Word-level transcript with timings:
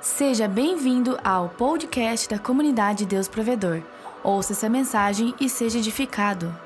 Seja 0.00 0.46
bem-vindo 0.46 1.18
ao 1.24 1.48
podcast 1.48 2.28
da 2.28 2.38
comunidade 2.38 3.04
Deus 3.04 3.26
Provedor. 3.26 3.82
Ouça 4.22 4.52
essa 4.52 4.68
mensagem 4.68 5.34
e 5.40 5.48
seja 5.48 5.78
edificado. 5.78 6.56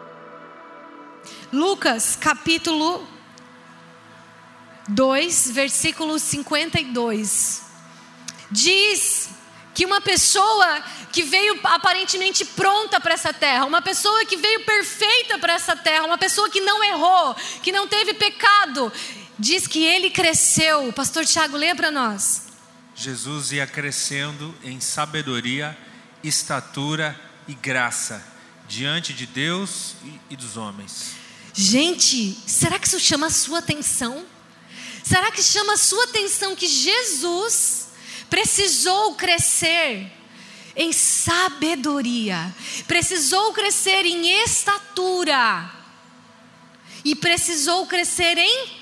Lucas 1.51 2.15
capítulo 2.15 3.03
2, 4.87 5.51
versículo 5.51 6.19
52. 6.19 7.63
Diz 8.51 9.31
que 9.75 9.87
uma 9.87 10.03
pessoa 10.03 10.83
que 11.11 11.23
veio 11.23 11.59
aparentemente 11.65 12.45
pronta 12.45 13.01
para 13.01 13.15
essa 13.15 13.33
terra, 13.33 13.65
uma 13.65 13.81
pessoa 13.81 14.27
que 14.27 14.37
veio 14.37 14.63
perfeita 14.67 15.39
para 15.39 15.55
essa 15.55 15.75
terra, 15.75 16.05
uma 16.05 16.19
pessoa 16.19 16.51
que 16.51 16.61
não 16.61 16.85
errou, 16.85 17.35
que 17.63 17.73
não 17.73 17.89
teve 17.89 18.13
pecado, 18.13 18.93
diz 19.39 19.67
que 19.67 19.83
ele 19.83 20.11
cresceu. 20.11 20.93
Pastor 20.93 21.25
Tiago, 21.25 21.57
lê 21.57 21.75
para 21.75 21.91
nós. 21.91 22.52
Jesus 22.95 23.53
ia 23.53 23.67
crescendo 23.67 24.55
em 24.63 24.81
sabedoria, 24.81 25.77
estatura 26.23 27.19
e 27.49 27.55
graça 27.55 28.25
diante 28.69 29.13
de 29.13 29.27
Deus 29.27 29.95
e 30.31 30.37
dos 30.37 30.57
homens. 30.57 31.13
Gente, 31.55 32.39
será 32.47 32.79
que 32.79 32.87
isso 32.87 33.01
chama 33.01 33.27
a 33.27 33.31
sua 33.31 33.59
atenção? 33.59 34.25
Será 35.03 35.31
que 35.31 35.43
chama 35.43 35.75
a 35.75 35.79
sua 35.79 36.05
atenção 36.05 36.55
que 36.55 36.67
Jesus 36.67 37.89
precisou 38.31 39.15
crescer 39.15 40.11
em 40.75 40.93
sabedoria, 40.93 42.55
precisou 42.89 43.53
crescer 43.53 44.07
em 44.07 44.43
estatura 44.43 45.71
e 47.05 47.15
precisou 47.15 47.87
crescer 47.87 48.39
em 48.39 48.82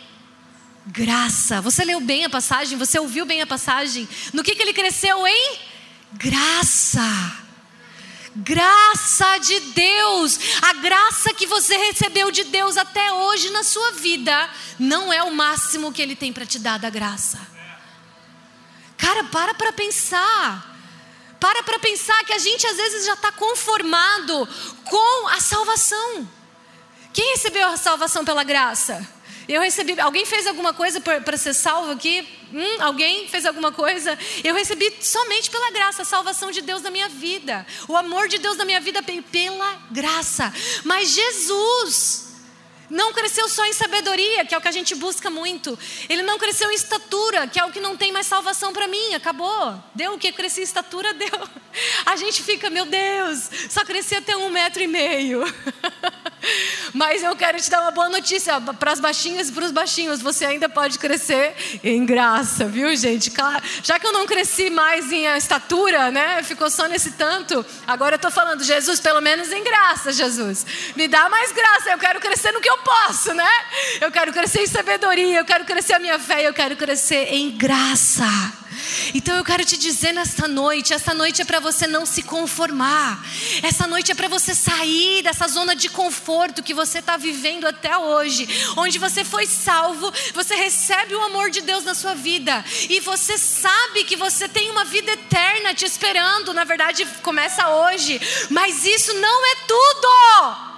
graça. 0.91 1.61
Você 1.61 1.85
leu 1.85 2.01
bem 2.01 2.25
a 2.25 2.31
passagem? 2.31 2.77
Você 2.77 2.99
ouviu 2.99 3.25
bem 3.25 3.41
a 3.41 3.47
passagem? 3.47 4.09
No 4.33 4.43
que, 4.43 4.55
que 4.55 4.63
ele 4.63 4.73
cresceu 4.73 5.27
em 5.27 5.59
graça. 6.13 7.01
Graça 8.35 9.39
de 9.39 9.59
Deus, 9.61 10.39
a 10.63 10.73
graça 10.75 11.35
que 11.35 11.47
você 11.47 11.77
recebeu 11.77 12.31
de 12.31 12.45
Deus 12.45 12.77
até 12.77 13.13
hoje 13.13 13.51
na 13.51 13.65
sua 13.65 13.91
vida, 13.93 14.49
não 14.79 15.13
é 15.13 15.21
o 15.25 15.35
máximo 15.35 15.93
que 15.93 16.01
Ele 16.01 16.15
tem 16.15 16.33
para 16.33 16.47
te 16.47 16.61
dar 16.61 16.79
da 16.79 16.89
graça. 16.89 17.41
Cara, 18.97 19.25
para 19.25 19.53
para 19.55 19.73
pensar. 19.73 20.69
Para 21.41 21.63
para 21.65 21.81
pensar 21.81 22.23
que 22.25 22.33
a 22.33 22.39
gente 22.39 22.65
às 22.67 22.77
vezes 22.77 23.05
já 23.05 23.15
está 23.15 23.33
conformado 23.33 24.49
com 24.85 25.29
a 25.29 25.41
salvação. 25.41 26.29
Quem 27.13 27.33
recebeu 27.33 27.67
a 27.67 27.77
salvação 27.77 28.25
pela 28.25 28.45
graça? 28.45 29.20
Eu 29.51 29.61
recebi. 29.61 29.99
Alguém 30.01 30.25
fez 30.25 30.47
alguma 30.47 30.73
coisa 30.73 31.01
para 31.01 31.37
ser 31.37 31.55
salvo 31.55 31.91
aqui? 31.91 32.27
Hum, 32.53 32.77
alguém 32.81 33.27
fez 33.27 33.45
alguma 33.45 33.73
coisa? 33.73 34.17
Eu 34.45 34.55
recebi 34.55 34.93
somente 35.01 35.51
pela 35.51 35.73
graça 35.73 36.03
a 36.03 36.05
salvação 36.05 36.53
de 36.53 36.63
Deus 36.63 36.83
na 36.83 36.91
minha 36.91 37.09
vida. 37.09 37.67
O 37.89 37.97
amor 37.97 38.29
de 38.29 38.39
Deus 38.39 38.57
na 38.57 38.65
minha 38.65 38.81
vida 38.81 39.03
pela 39.03 39.75
graça. 39.91 40.53
Mas 40.85 41.11
Jesus 41.11 42.30
não 42.91 43.13
cresceu 43.13 43.49
só 43.49 43.65
em 43.65 43.73
sabedoria, 43.73 44.45
que 44.45 44.55
é 44.55 44.59
o 44.59 44.61
que 44.61 44.69
a 44.69 44.73
gente 44.73 44.95
busca 44.97 45.31
muito. 45.31 45.79
Ele 46.09 46.23
não 46.23 46.39
cresceu 46.39 46.71
em 46.71 46.75
estatura, 46.75 47.47
que 47.47 47.59
é 47.59 47.65
o 47.65 47.71
que 47.71 47.81
não 47.81 47.97
tem 47.97 48.11
mais 48.11 48.27
salvação 48.27 48.73
para 48.73 48.89
mim. 48.89 49.15
Acabou. 49.15 49.83
Deu 49.95 50.15
o 50.15 50.19
que? 50.19 50.33
Cresci 50.33 50.61
em 50.61 50.65
estatura, 50.65 51.15
deu. 51.15 51.49
A 52.05 52.17
gente 52.17 52.43
fica, 52.43 52.69
meu 52.69 52.85
Deus, 52.85 53.49
só 53.71 53.85
cresci 53.85 54.17
até 54.17 54.37
um 54.37 54.51
metro 54.51 54.83
e 54.83 54.89
meio. 54.89 55.43
Mas 56.93 57.23
eu 57.23 57.37
quero 57.37 57.61
te 57.61 57.71
dar 57.71 57.83
uma 57.83 57.91
boa 57.91 58.09
notícia 58.09 58.61
para 58.61 58.93
as 58.93 58.99
baixinhas 58.99 59.49
e 59.49 59.53
para 59.53 59.65
os 59.65 59.71
baixinhos. 59.71 60.21
Você 60.21 60.45
ainda 60.45 60.69
pode 60.69 60.99
crescer 60.99 61.55
em 61.85 62.05
graça, 62.05 62.65
viu, 62.65 62.95
gente? 62.97 63.31
Claro, 63.31 63.63
já 63.83 63.99
que 63.99 64.07
eu 64.07 64.13
não 64.13 64.27
cresci 64.27 64.71
mais 64.71 65.13
em 65.13 65.27
estatura, 65.37 66.11
né? 66.11 66.43
Ficou 66.43 66.71
só 66.71 66.89
nesse 66.89 67.13
tanto. 67.13 67.65
Agora 67.87 68.15
eu 68.15 68.17
estou 68.17 68.31
falando, 68.31 68.65
Jesus, 68.65 68.99
pelo 68.99 69.21
menos 69.21 69.53
em 69.53 69.63
graça, 69.63 70.13
Jesus. 70.13 70.67
Me 70.97 71.07
dá 71.07 71.29
mais 71.29 71.53
graça. 71.53 71.91
Eu 71.91 71.99
quero 71.99 72.21
crescer 72.21 72.53
no 72.53 72.61
que 72.61 72.71
eu 72.71 72.79
posso, 72.81 73.33
né? 73.35 73.51
Eu 74.01 74.11
quero 74.11 74.33
crescer 74.33 74.63
em 74.63 74.67
sabedoria, 74.67 75.39
eu 75.39 75.45
quero 75.45 75.65
crescer 75.65 75.95
a 75.95 75.99
minha 75.99 76.19
fé, 76.19 76.47
eu 76.47 76.53
quero 76.53 76.77
crescer 76.77 77.33
em 77.33 77.51
graça. 77.51 78.27
Então 79.15 79.37
eu 79.37 79.45
quero 79.45 79.65
te 79.65 79.77
dizer 79.77 80.13
nesta 80.13 80.47
noite, 80.47 80.93
essa 80.93 81.13
noite 81.13 81.43
é 81.43 81.45
para 81.45 81.61
você 81.61 81.87
não 81.87 82.07
se 82.07 82.23
conformar. 82.23 83.25
Essa 83.63 83.87
noite 83.87 84.13
é 84.13 84.15
para 84.15 84.29
você 84.29 84.55
sair 84.55 85.23
dessa 85.23 85.49
zona 85.49 85.75
de 85.75 85.89
conforto 85.89 86.63
que 86.63 86.75
você 86.75 86.99
está 86.99 87.17
vivendo 87.17 87.67
até 87.67 87.97
hoje, 87.97 88.49
onde 88.77 88.99
você 88.99 89.25
foi 89.25 89.47
salvo, 89.47 90.13
você 90.33 90.55
recebe 90.55 91.15
o 91.15 91.23
amor 91.23 91.51
de 91.51 91.61
Deus 91.61 91.85
na 91.85 91.95
sua 91.95 92.15
vida 92.15 92.65
e 92.89 93.01
você 93.01 93.37
sabe 93.37 94.05
que 94.05 94.17
você 94.17 94.49
tem 94.49 94.71
uma 94.71 94.85
vida 94.85 95.13
eterna 95.13 95.75
te 95.75 95.85
esperando. 95.85 96.55
Na 96.55 96.65
verdade, 96.65 97.07
começa 97.23 97.69
hoje, 97.69 98.21
mas 98.51 98.85
isso 98.85 99.13
não 99.15 99.47
é 99.47 99.55
tudo. 99.67 100.70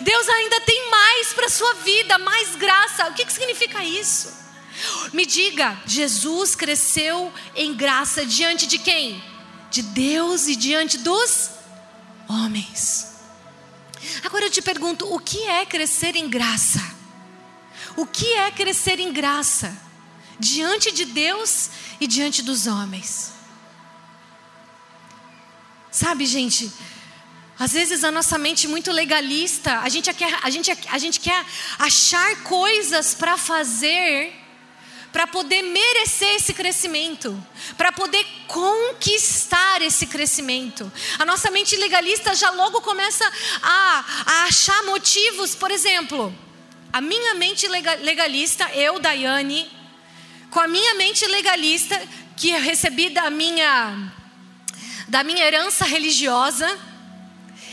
Deus 0.00 0.28
ainda 0.28 0.60
tem 0.62 0.90
mais 0.90 1.32
para 1.32 1.46
a 1.46 1.50
sua 1.50 1.74
vida, 1.74 2.18
mais 2.18 2.54
graça. 2.56 3.08
O 3.08 3.14
que, 3.14 3.24
que 3.24 3.32
significa 3.32 3.82
isso? 3.84 4.40
Me 5.12 5.26
diga, 5.26 5.80
Jesus 5.86 6.54
cresceu 6.54 7.32
em 7.54 7.74
graça 7.74 8.24
diante 8.24 8.66
de 8.66 8.78
quem? 8.78 9.22
De 9.70 9.82
Deus 9.82 10.48
e 10.48 10.56
diante 10.56 10.98
dos 10.98 11.50
homens. 12.28 13.10
Agora 14.24 14.46
eu 14.46 14.50
te 14.50 14.62
pergunto: 14.62 15.12
o 15.12 15.18
que 15.18 15.42
é 15.42 15.66
crescer 15.66 16.16
em 16.16 16.28
graça? 16.28 16.80
O 17.96 18.06
que 18.06 18.32
é 18.34 18.50
crescer 18.50 19.00
em 19.00 19.12
graça? 19.12 19.76
Diante 20.38 20.90
de 20.90 21.04
Deus 21.04 21.70
e 22.00 22.06
diante 22.06 22.42
dos 22.42 22.66
homens. 22.66 23.32
Sabe, 25.90 26.24
gente, 26.24 26.72
às 27.60 27.72
vezes 27.72 28.02
a 28.04 28.10
nossa 28.10 28.38
mente 28.38 28.66
muito 28.66 28.90
legalista, 28.90 29.80
a 29.80 29.88
gente 29.90 30.10
quer, 30.14 30.38
a 30.42 30.48
gente, 30.48 30.70
a 30.90 30.96
gente 30.96 31.20
quer 31.20 31.44
achar 31.78 32.42
coisas 32.42 33.14
para 33.14 33.36
fazer 33.36 34.32
para 35.12 35.26
poder 35.26 35.62
merecer 35.62 36.36
esse 36.36 36.54
crescimento, 36.54 37.36
para 37.76 37.90
poder 37.90 38.24
conquistar 38.46 39.82
esse 39.82 40.06
crescimento. 40.06 40.90
A 41.18 41.26
nossa 41.26 41.50
mente 41.50 41.76
legalista 41.76 42.32
já 42.32 42.50
logo 42.50 42.80
começa 42.80 43.24
a, 43.60 44.04
a 44.24 44.44
achar 44.44 44.84
motivos, 44.84 45.54
por 45.54 45.70
exemplo, 45.70 46.32
a 46.92 47.00
minha 47.00 47.34
mente 47.34 47.66
legalista, 47.68 48.70
eu, 48.72 49.00
Daiane, 49.00 49.70
com 50.48 50.60
a 50.60 50.68
minha 50.68 50.94
mente 50.94 51.26
legalista 51.26 52.00
que 52.36 52.52
recebi 52.52 53.10
da 53.10 53.28
minha 53.30 54.12
da 55.08 55.24
minha 55.24 55.44
herança 55.44 55.84
religiosa, 55.84 56.68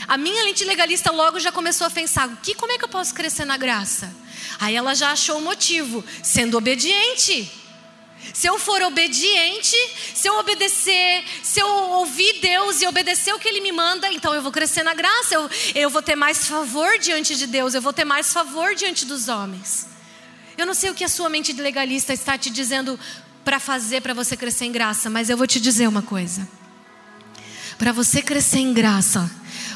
a 0.08 0.18
minha 0.18 0.44
mente 0.46 0.64
legalista 0.64 1.12
logo 1.12 1.40
já 1.40 1.52
começou 1.52 1.86
a 1.86 1.90
pensar: 1.90 2.30
que 2.42 2.56
como 2.56 2.72
é 2.72 2.78
que 2.78 2.86
eu 2.86 2.90
posso 2.90 3.14
crescer 3.14 3.46
na 3.46 3.58
graça? 3.58 4.14
Aí 4.60 4.76
ela 4.76 4.96
já 4.96 5.12
achou 5.12 5.38
o 5.38 5.42
motivo, 5.42 6.04
sendo 6.24 6.58
obediente. 6.58 7.52
Se 8.34 8.48
eu 8.48 8.60
for 8.60 8.82
obediente, 8.82 9.76
se 10.14 10.28
eu 10.28 10.38
obedecer, 10.38 11.24
se 11.44 11.60
eu 11.60 11.68
ouvir 11.68 12.40
Deus 12.42 12.82
e 12.82 12.88
obedecer 12.88 13.34
o 13.34 13.40
que 13.40 13.48
Ele 13.48 13.62
me 13.62 13.72
manda, 13.72 14.12
então 14.12 14.34
eu 14.34 14.42
vou 14.42 14.52
crescer 14.52 14.84
na 14.84 14.94
graça, 14.94 15.36
eu, 15.36 15.50
eu 15.76 15.90
vou 15.90 16.02
ter 16.02 16.16
mais 16.16 16.46
favor 16.46 16.98
diante 17.00 17.36
de 17.36 17.48
Deus, 17.48 17.74
eu 17.74 17.82
vou 17.82 17.94
ter 17.94 18.06
mais 18.06 18.34
favor 18.34 18.76
diante 18.76 19.06
dos 19.06 19.28
homens. 19.28 19.88
Eu 20.58 20.66
não 20.66 20.74
sei 20.74 20.90
o 20.90 20.96
que 20.96 21.04
a 21.04 21.10
sua 21.10 21.30
mente 21.30 21.54
legalista 21.54 22.14
está 22.14 22.38
te 22.38 22.50
dizendo 22.50 23.00
para 23.46 23.60
fazer 23.60 24.02
para 24.02 24.14
você 24.14 24.36
crescer 24.36 24.66
em 24.66 24.72
graça, 24.72 25.10
mas 25.10 25.30
eu 25.30 25.38
vou 25.38 25.48
te 25.48 25.60
dizer 25.60 25.88
uma 25.88 26.02
coisa. 26.02 26.48
Para 27.78 27.92
você 27.92 28.22
crescer 28.22 28.60
em 28.60 28.74
graça, 28.74 29.30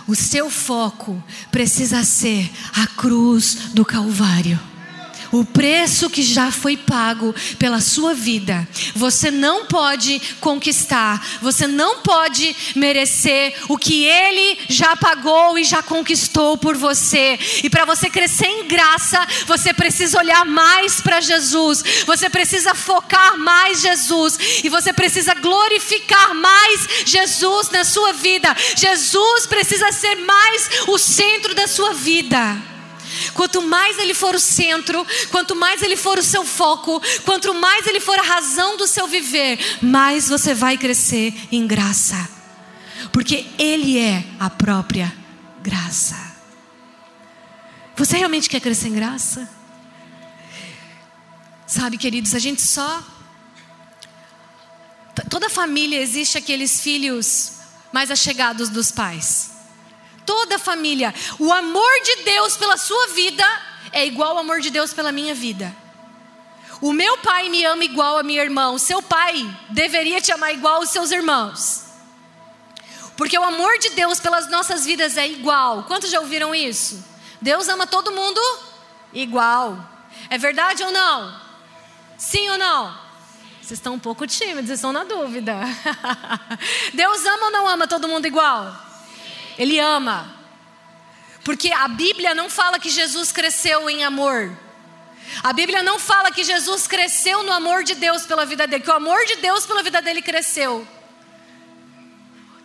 o 0.08 0.16
seu 0.16 0.50
foco 0.50 1.22
precisa 1.52 2.04
ser 2.04 2.52
a 2.74 2.88
cruz 2.88 3.70
do 3.74 3.86
Calvário 3.86 4.71
o 5.32 5.46
preço 5.46 6.10
que 6.10 6.22
já 6.22 6.52
foi 6.52 6.76
pago 6.76 7.34
pela 7.58 7.80
sua 7.80 8.14
vida. 8.14 8.68
Você 8.96 9.32
não 9.32 9.66
pode 9.66 10.22
conquistar, 10.40 11.26
você 11.42 11.68
não 11.68 12.00
pode 12.00 12.56
merecer 12.76 13.56
o 13.70 13.78
que 13.78 14.04
ele 14.04 14.60
já 14.68 14.96
pagou 14.96 15.58
e 15.58 15.64
já 15.64 15.82
conquistou 15.82 16.58
por 16.58 16.76
você. 16.76 17.40
E 17.64 17.70
para 17.70 17.86
você 17.86 18.10
crescer 18.10 18.48
em 18.48 18.68
graça, 18.68 19.26
você 19.48 19.74
precisa 19.74 20.18
olhar 20.18 20.46
mais 20.46 21.00
para 21.02 21.22
Jesus, 21.22 21.84
você 22.06 22.30
precisa 22.30 22.76
focar 22.76 23.38
mais 23.38 23.82
Jesus 23.82 24.38
e 24.64 24.70
você 24.70 24.92
precisa 24.92 25.34
glorificar 25.34 26.34
mais 26.36 26.88
Jesus 27.06 27.70
na 27.70 27.84
sua 27.84 28.14
vida. 28.14 28.56
Jesus 28.76 29.46
precisa 29.48 29.92
ser 29.92 30.16
mais 30.16 30.70
o 30.88 30.98
centro 30.98 31.56
da 31.56 31.68
sua 31.68 31.94
vida. 31.94 32.71
Quanto 33.34 33.62
mais 33.62 33.98
ele 33.98 34.14
for 34.14 34.36
o 34.36 34.40
centro, 34.40 35.06
quanto 35.30 35.56
mais 35.56 35.82
ele 35.82 35.96
for 35.96 36.18
o 36.20 36.24
seu 36.24 36.46
foco, 36.46 37.02
quanto 37.24 37.54
mais 37.54 37.88
ele 37.88 38.00
for 38.00 38.18
a 38.20 38.24
razão 38.24 38.78
do 38.78 38.88
seu 38.88 39.08
viver, 39.08 39.60
mais 39.82 40.28
você 40.28 40.54
vai 40.54 40.78
crescer 40.78 41.34
em 41.52 41.66
graça. 41.66 42.30
Porque 43.12 43.46
ele 43.58 43.98
é 43.98 44.24
a 44.40 44.50
própria 44.50 45.14
graça. 45.62 46.32
Você 47.96 48.18
realmente 48.18 48.50
quer 48.50 48.60
crescer 48.60 48.88
em 48.88 48.94
graça? 48.94 49.50
Sabe, 51.68 51.98
queridos, 51.98 52.36
a 52.36 52.40
gente 52.40 52.62
só 52.62 53.04
toda 55.30 55.50
família 55.50 56.02
existe 56.02 56.38
aqueles 56.38 56.82
filhos 56.82 57.54
mais 57.92 58.10
achegados 58.12 58.70
dos 58.70 58.92
pais. 58.92 59.52
Toda 60.26 60.60
família. 60.60 61.14
O 61.40 61.52
amor 61.52 61.92
de 62.04 62.24
Deus 62.24 62.58
pela 62.58 62.78
sua 62.78 63.08
vida 63.08 63.46
é 63.92 64.06
igual 64.06 64.32
ao 64.32 64.40
amor 64.40 64.62
de 64.62 64.70
Deus 64.70 64.94
pela 64.94 65.12
minha 65.12 65.34
vida. 65.34 65.76
O 66.82 66.94
meu 66.94 67.18
pai 67.20 67.50
me 67.50 67.64
ama 67.64 67.84
igual 67.84 68.18
a 68.18 68.24
minha 68.24 68.42
irmã. 68.42 68.72
O 68.72 68.80
seu 68.80 69.02
pai 69.02 69.48
deveria 69.70 70.20
te 70.20 70.32
amar 70.32 70.54
igual 70.54 70.78
aos 70.78 70.90
seus 70.90 71.12
irmãos. 71.12 71.86
Porque 73.16 73.38
o 73.38 73.44
amor 73.44 73.78
de 73.78 73.92
Deus 73.92 74.20
pelas 74.20 74.50
nossas 74.50 74.84
vidas 74.84 75.16
é 75.16 75.28
igual. 75.28 75.84
Quantos 75.84 76.10
já 76.10 76.20
ouviram 76.20 76.56
isso? 76.56 77.06
Deus 77.40 77.70
ama 77.70 77.86
todo 77.86 78.12
mundo 78.12 78.42
igual. 79.14 79.78
É 80.30 80.38
verdade 80.38 80.84
ou 80.84 80.92
não? 80.92 81.40
Sim 82.18 82.50
ou 82.50 82.58
não? 82.58 83.12
Vocês 83.62 83.78
estão 83.78 83.94
um 83.94 84.00
pouco 84.00 84.26
tímidos, 84.26 84.66
vocês 84.66 84.80
estão 84.80 84.92
na 84.92 85.04
dúvida. 85.04 85.56
Deus 86.94 87.26
ama 87.26 87.46
ou 87.46 87.52
não 87.52 87.68
ama 87.68 87.88
todo 87.88 88.08
mundo 88.08 88.26
igual? 88.26 88.91
Ele 89.58 89.80
ama. 89.80 90.36
Porque 91.44 91.72
a 91.72 91.88
Bíblia 91.88 92.36
não 92.36 92.50
fala 92.50 92.80
que 92.80 92.90
Jesus 92.90 93.32
cresceu 93.32 93.90
em 93.90 94.04
amor. 94.04 94.52
A 95.44 95.54
Bíblia 95.54 95.82
não 95.82 95.98
fala 95.98 96.32
que 96.32 96.44
Jesus 96.44 96.88
cresceu 96.88 97.44
no 97.44 97.52
amor 97.52 97.84
de 97.84 97.96
Deus 97.96 98.26
pela 98.26 98.46
vida 98.46 98.68
dele, 98.68 98.84
que 98.84 98.90
o 98.90 98.94
amor 98.94 99.26
de 99.26 99.38
Deus 99.38 99.66
pela 99.66 99.82
vida 99.82 100.02
dele 100.02 100.22
cresceu. 100.22 100.88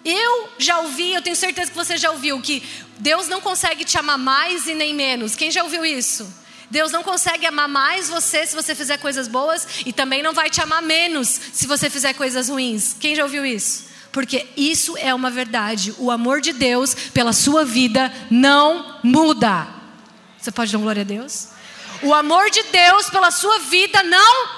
Eu 0.05 0.49
já 0.59 0.79
ouvi, 0.81 1.15
eu 1.15 1.23
tenho 1.23 1.37
certeza 1.37 1.71
que 1.71 1.77
você 1.77 1.97
já 1.97 2.11
ouviu, 2.11 2.41
que 2.41 2.63
Deus 2.99 3.29
não 3.29 3.41
consegue 3.41 3.85
te 3.85 3.99
amar 3.99 4.19
mais 4.19 4.67
e 4.67 4.75
nem 4.75 4.95
menos. 4.95 5.35
Quem 5.35 5.51
já 5.51 5.63
ouviu 5.63 5.85
isso? 5.85 6.33
Deus 6.71 6.93
não 6.93 7.03
consegue 7.03 7.47
amar 7.47 7.69
mais 7.69 8.09
você 8.09 8.47
se 8.47 8.55
você 8.55 8.75
fizer 8.75 8.99
coisas 8.99 9.29
boas 9.29 9.67
e 9.87 9.93
também 9.93 10.23
não 10.23 10.33
vai 10.33 10.51
te 10.51 10.61
amar 10.61 10.83
menos 10.83 11.29
se 11.29 11.67
você 11.67 11.89
fizer 11.89 12.13
coisas 12.15 12.49
ruins. 12.49 12.95
Quem 12.99 13.15
já 13.15 13.23
ouviu 13.23 13.47
isso? 13.47 13.85
Porque 14.17 14.47
isso 14.57 14.97
é 14.97 15.15
uma 15.15 15.31
verdade. 15.31 15.95
O 15.99 16.11
amor 16.11 16.41
de 16.41 16.55
Deus 16.55 16.95
pela 17.13 17.35
sua 17.35 17.67
vida 17.67 18.11
não 18.31 18.99
muda. 19.03 19.67
Você 20.39 20.51
pode 20.51 20.73
dar 20.73 20.79
glória 20.79 21.03
a 21.03 21.05
Deus? 21.05 21.49
O 22.01 22.15
amor 22.15 22.49
de 22.49 22.63
Deus 22.63 23.11
pela 23.11 23.31
sua 23.31 23.59
vida 23.59 24.03
não 24.05 24.56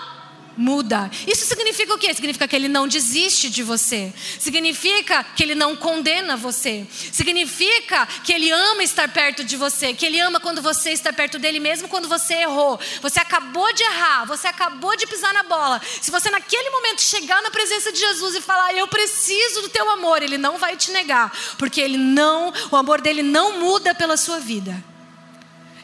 muda. 0.59 1.09
Isso 1.25 1.47
significa 1.47 1.95
o 1.95 1.99
quê? 1.99 2.13
Significa 2.13 2.49
que 2.49 2.57
ele 2.57 2.67
não 2.67 2.89
desiste 2.89 3.49
de 3.49 3.63
você. 3.63 4.13
Significa 4.41 5.23
que 5.23 5.45
ele 5.45 5.55
não 5.55 5.77
condena 5.77 6.37
você. 6.37 6.85
Significa 6.91 8.07
que 8.25 8.33
ele 8.33 8.51
ama 8.51 8.83
estar 8.83 9.09
perto 9.09 9.45
de 9.45 9.57
você, 9.57 9.95
que 9.95 10.05
ele 10.05 10.19
ama 10.19 10.41
quando 10.41 10.61
você 10.61 10.91
está 10.91 11.13
perto 11.13 11.39
dele 11.39 11.61
mesmo 11.61 11.87
quando 11.87 12.09
você 12.09 12.35
errou. 12.35 12.79
Você 13.01 13.21
acabou 13.21 13.73
de 13.73 13.85
errar, 13.85 14.25
você 14.27 14.49
acabou 14.49 14.97
de 14.97 15.07
pisar 15.07 15.33
na 15.33 15.45
bola. 15.45 15.81
Se 16.01 16.11
você 16.11 16.29
naquele 16.29 16.71
momento 16.71 17.01
chegar 17.01 17.41
na 17.41 17.51
presença 17.51 17.93
de 17.93 18.01
Jesus 18.01 18.35
e 18.35 18.41
falar: 18.41 18.75
"Eu 18.75 18.89
preciso 18.89 19.63
do 19.63 19.69
teu 19.69 19.89
amor", 19.91 20.23
ele 20.23 20.37
não 20.37 20.59
vai 20.59 20.77
te 20.77 20.91
negar, 20.91 21.33
porque 21.57 21.81
ele 21.81 21.97
não, 21.97 22.53
o 22.73 22.77
amor 22.77 23.01
dele 23.01 23.23
não 23.23 23.61
muda 23.61 23.95
pela 23.95 24.17
sua 24.17 24.41
vida. 24.41 24.83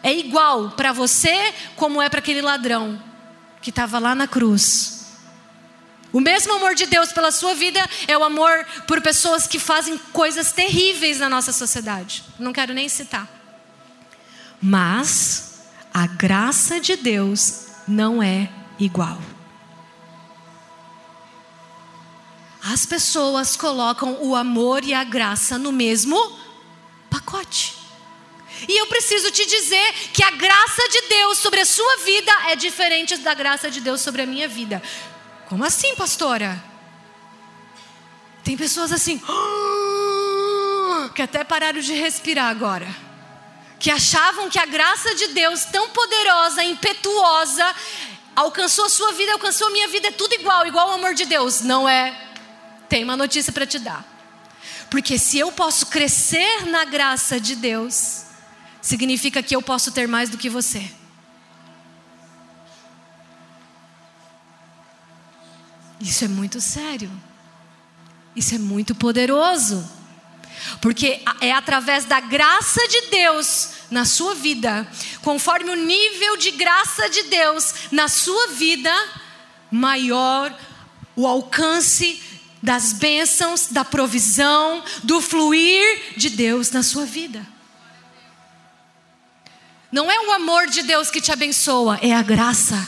É 0.03 0.13
igual 0.13 0.71
para 0.73 0.93
você 0.93 1.55
como 1.77 2.03
é 2.03 2.09
para 2.09 2.19
aquele 2.19 2.43
ladrão 2.43 3.14
que 3.65 3.71
estava 3.71 3.99
lá 3.99 4.15
na 4.15 4.29
cruz. 4.29 5.07
O 6.13 6.21
mesmo 6.21 6.53
amor 6.53 6.75
de 6.75 6.85
Deus 6.85 7.13
pela 7.13 7.33
sua 7.33 7.55
vida 7.55 7.81
é 8.07 8.17
o 8.17 8.23
amor 8.23 8.67
por 8.87 9.01
pessoas 9.01 9.47
que 9.47 9.59
fazem 9.59 9.97
coisas 10.13 10.53
terríveis 10.53 11.19
na 11.19 11.31
nossa 11.31 11.51
sociedade. 11.51 12.23
Não 12.39 12.53
quero 12.53 12.75
nem 12.75 12.91
citar. 12.91 13.27
Mas 14.61 15.63
a 15.95 16.07
graça 16.07 16.79
de 16.79 16.95
Deus 16.95 17.69
não 17.89 18.23
é 18.23 18.51
igual. 18.79 19.19
As 22.63 22.85
pessoas 22.85 23.57
colocam 23.57 24.19
o 24.21 24.37
amor 24.37 24.85
e 24.85 24.93
a 24.93 25.05
graça 25.05 25.57
no 25.57 25.73
mesmo 25.73 26.39
pacote. 27.09 27.84
E 28.69 28.81
eu 28.81 28.87
preciso 28.87 29.31
te 29.31 29.45
dizer 29.47 29.93
que 30.13 30.23
a 30.23 30.31
graça 30.31 30.89
de 30.89 31.03
Deus 31.09 31.39
sobre 31.39 31.61
a 31.61 31.67
sua 31.67 31.97
vida 31.99 32.33
é 32.49 32.57
diferente 32.57 33.17
da 33.19 33.35
graça 33.35 33.71
de 33.71 33.81
Deus 33.81 34.01
sobre 34.01 34.23
a 34.23 34.27
minha 34.27 34.49
vida. 34.49 34.83
Como 35.49 35.65
assim, 35.65 35.95
pastora? 35.95 36.63
Tem 38.43 38.57
pessoas 38.57 38.93
assim, 38.93 39.21
que 41.15 41.23
até 41.23 41.45
pararam 41.45 41.81
de 41.81 41.95
respirar 41.95 42.49
agora. 42.51 42.87
Que 43.79 43.91
achavam 43.91 44.49
que 44.49 44.59
a 44.59 44.67
graça 44.67 45.15
de 45.15 45.29
Deus, 45.29 45.65
tão 45.67 45.91
poderosa, 45.91 46.63
impetuosa, 46.63 47.75
alcançou 48.35 48.87
a 48.87 48.89
sua 48.89 49.13
vida, 49.13 49.33
alcançou 49.33 49.69
a 49.69 49.71
minha 49.71 49.89
vida, 49.89 50.09
é 50.09 50.13
tudo 50.13 50.35
igual, 50.35 50.67
igual 50.67 50.89
ao 50.89 50.95
amor 50.95 51.15
de 51.15 51.25
Deus. 51.25 51.61
Não 51.61 51.89
é. 51.89 52.15
Tem 52.89 53.05
uma 53.05 53.17
notícia 53.17 53.53
para 53.53 53.67
te 53.67 53.79
dar. 53.79 54.05
Porque 54.91 55.19
se 55.19 55.39
eu 55.39 55.51
posso 55.51 55.87
crescer 55.87 56.67
na 56.67 56.85
graça 56.85 57.41
de 57.41 57.57
Deus, 57.57 58.25
significa 58.85 59.43
que 59.43 59.57
eu 59.57 59.63
posso 59.63 59.91
ter 59.91 60.07
mais 60.07 60.29
do 60.29 60.37
que 60.37 60.51
você. 60.51 60.91
Isso 65.99 66.23
é 66.27 66.29
muito 66.29 66.61
sério. 66.61 67.11
Isso 68.37 68.55
é 68.55 68.59
muito 68.59 68.95
poderoso. 68.95 69.89
Porque 70.83 71.23
é 71.41 71.51
através 71.53 72.05
da 72.05 72.21
graça 72.21 72.87
de 72.87 73.07
Deus 73.11 73.71
na 73.91 74.05
sua 74.05 74.35
vida, 74.35 74.87
conforme 75.23 75.71
o 75.71 75.77
nível 75.77 76.37
de 76.37 76.51
graça 76.51 77.09
de 77.09 77.23
Deus 77.25 77.75
na 77.91 78.07
sua 78.07 78.49
vida, 78.49 78.93
maior 79.71 80.55
o 81.17 81.27
alcance 81.27 82.23
das 82.63 82.93
bênçãos, 82.93 83.69
da 83.71 83.85
provisão, 83.85 84.85
do 85.03 85.23
fluir 85.23 86.17
de 86.17 86.29
Deus 86.29 86.71
na 86.71 86.83
sua 86.83 87.07
vida. 87.07 87.54
Não 89.95 90.11
é 90.11 90.19
o 90.19 90.33
amor 90.33 90.67
de 90.67 90.83
Deus 90.83 91.09
que 91.09 91.21
te 91.21 91.31
abençoa, 91.31 92.01
é 92.03 92.13
a 92.13 92.21
graça. 92.21 92.85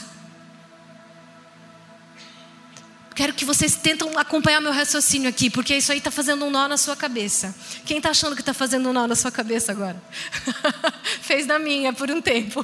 Quero 3.17 3.33
que 3.33 3.43
vocês 3.43 3.75
tentem 3.75 4.07
acompanhar 4.15 4.61
meu 4.61 4.71
raciocínio 4.71 5.27
aqui, 5.27 5.49
porque 5.49 5.75
isso 5.75 5.91
aí 5.91 5.97
está 5.97 6.11
fazendo 6.11 6.45
um 6.45 6.51
nó 6.51 6.67
na 6.67 6.77
sua 6.77 6.95
cabeça. 6.95 7.55
Quem 7.83 7.97
está 7.97 8.11
achando 8.11 8.35
que 8.35 8.43
está 8.43 8.53
fazendo 8.53 8.89
um 8.89 8.93
nó 8.93 9.07
na 9.07 9.15
sua 9.15 9.31
cabeça 9.31 9.71
agora? 9.71 9.99
Fez 11.23 11.47
na 11.47 11.57
minha 11.57 11.91
por 11.91 12.11
um 12.11 12.21
tempo. 12.21 12.63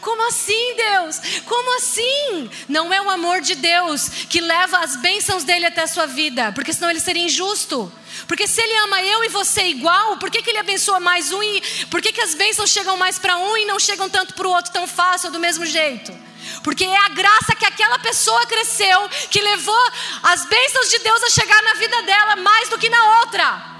Como 0.00 0.26
assim, 0.28 0.76
Deus? 0.76 1.20
Como 1.44 1.76
assim? 1.76 2.48
Não 2.70 2.90
é 2.90 3.02
o 3.02 3.10
amor 3.10 3.42
de 3.42 3.54
Deus 3.54 4.08
que 4.30 4.40
leva 4.40 4.78
as 4.78 4.96
bênçãos 4.96 5.44
dele 5.44 5.66
até 5.66 5.82
a 5.82 5.86
sua 5.86 6.06
vida, 6.06 6.52
porque 6.52 6.72
senão 6.72 6.88
ele 6.88 6.98
seria 6.98 7.24
injusto. 7.24 7.92
Porque 8.26 8.46
se 8.46 8.62
ele 8.62 8.74
ama 8.84 9.02
eu 9.02 9.22
e 9.24 9.28
você 9.28 9.64
igual, 9.64 10.16
por 10.16 10.30
que, 10.30 10.40
que 10.40 10.48
ele 10.48 10.58
abençoa 10.58 11.00
mais 11.00 11.32
um 11.32 11.42
e 11.42 11.62
por 11.90 12.00
que, 12.00 12.12
que 12.12 12.20
as 12.22 12.34
bênçãos 12.34 12.70
chegam 12.70 12.96
mais 12.96 13.18
para 13.18 13.36
um 13.36 13.58
e 13.58 13.66
não 13.66 13.78
chegam 13.78 14.08
tanto 14.08 14.32
para 14.32 14.48
o 14.48 14.52
outro 14.52 14.72
tão 14.72 14.86
fácil 14.86 15.26
ou 15.26 15.32
do 15.34 15.38
mesmo 15.38 15.66
jeito? 15.66 16.31
Porque 16.62 16.84
é 16.84 16.96
a 17.06 17.08
graça 17.08 17.54
que 17.54 17.64
aquela 17.64 17.98
pessoa 17.98 18.46
cresceu 18.46 19.08
que 19.30 19.40
levou 19.40 19.92
as 20.22 20.44
bênçãos 20.46 20.90
de 20.90 20.98
Deus 20.98 21.22
a 21.22 21.30
chegar 21.30 21.62
na 21.62 21.74
vida 21.74 22.02
dela 22.02 22.36
mais 22.36 22.68
do 22.68 22.78
que 22.78 22.88
na 22.88 23.20
outra. 23.20 23.72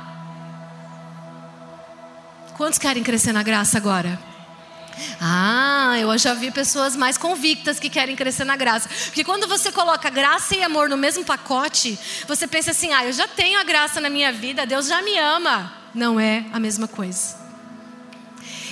Quantos 2.56 2.78
querem 2.78 3.02
crescer 3.02 3.32
na 3.32 3.42
graça 3.42 3.78
agora? 3.78 4.32
Ah, 5.20 5.96
eu 5.98 6.16
já 6.18 6.34
vi 6.34 6.50
pessoas 6.50 6.96
mais 6.96 7.16
convictas 7.16 7.80
que 7.80 7.88
querem 7.88 8.14
crescer 8.14 8.44
na 8.44 8.56
graça. 8.56 8.88
Porque 9.06 9.24
quando 9.24 9.46
você 9.48 9.72
coloca 9.72 10.10
graça 10.10 10.54
e 10.54 10.62
amor 10.62 10.88
no 10.88 10.96
mesmo 10.96 11.24
pacote, 11.24 11.98
você 12.26 12.46
pensa 12.46 12.70
assim: 12.72 12.92
ah, 12.92 13.04
eu 13.04 13.12
já 13.12 13.26
tenho 13.26 13.58
a 13.58 13.64
graça 13.64 14.00
na 14.00 14.10
minha 14.10 14.32
vida, 14.32 14.66
Deus 14.66 14.86
já 14.86 15.02
me 15.02 15.18
ama. 15.18 15.72
Não 15.94 16.18
é 16.18 16.44
a 16.52 16.60
mesma 16.60 16.88
coisa. 16.88 17.36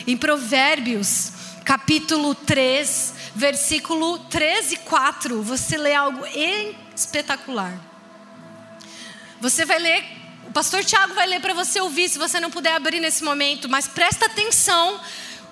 Em 0.07 0.17
Provérbios, 0.17 1.33
capítulo 1.65 2.35
3, 2.35 3.15
versículo 3.35 4.19
13 4.19 4.75
e 4.75 4.79
4, 4.79 5.43
você 5.43 5.77
lê 5.77 5.95
algo 5.95 6.25
espetacular. 6.95 7.79
Você 9.41 9.65
vai 9.65 9.79
ler, 9.79 10.05
o 10.49 10.53
pastor 10.53 10.85
Tiago 10.85 11.15
vai 11.15 11.27
ler 11.27 11.41
para 11.41 11.55
você 11.55 11.81
ouvir, 11.81 12.09
se 12.09 12.19
você 12.19 12.39
não 12.41 12.51
puder 12.51 12.75
abrir 12.75 13.01
nesse 13.01 13.25
momento, 13.25 13.69
mas 13.69 13.87
presta 13.87 14.27
atenção 14.27 15.01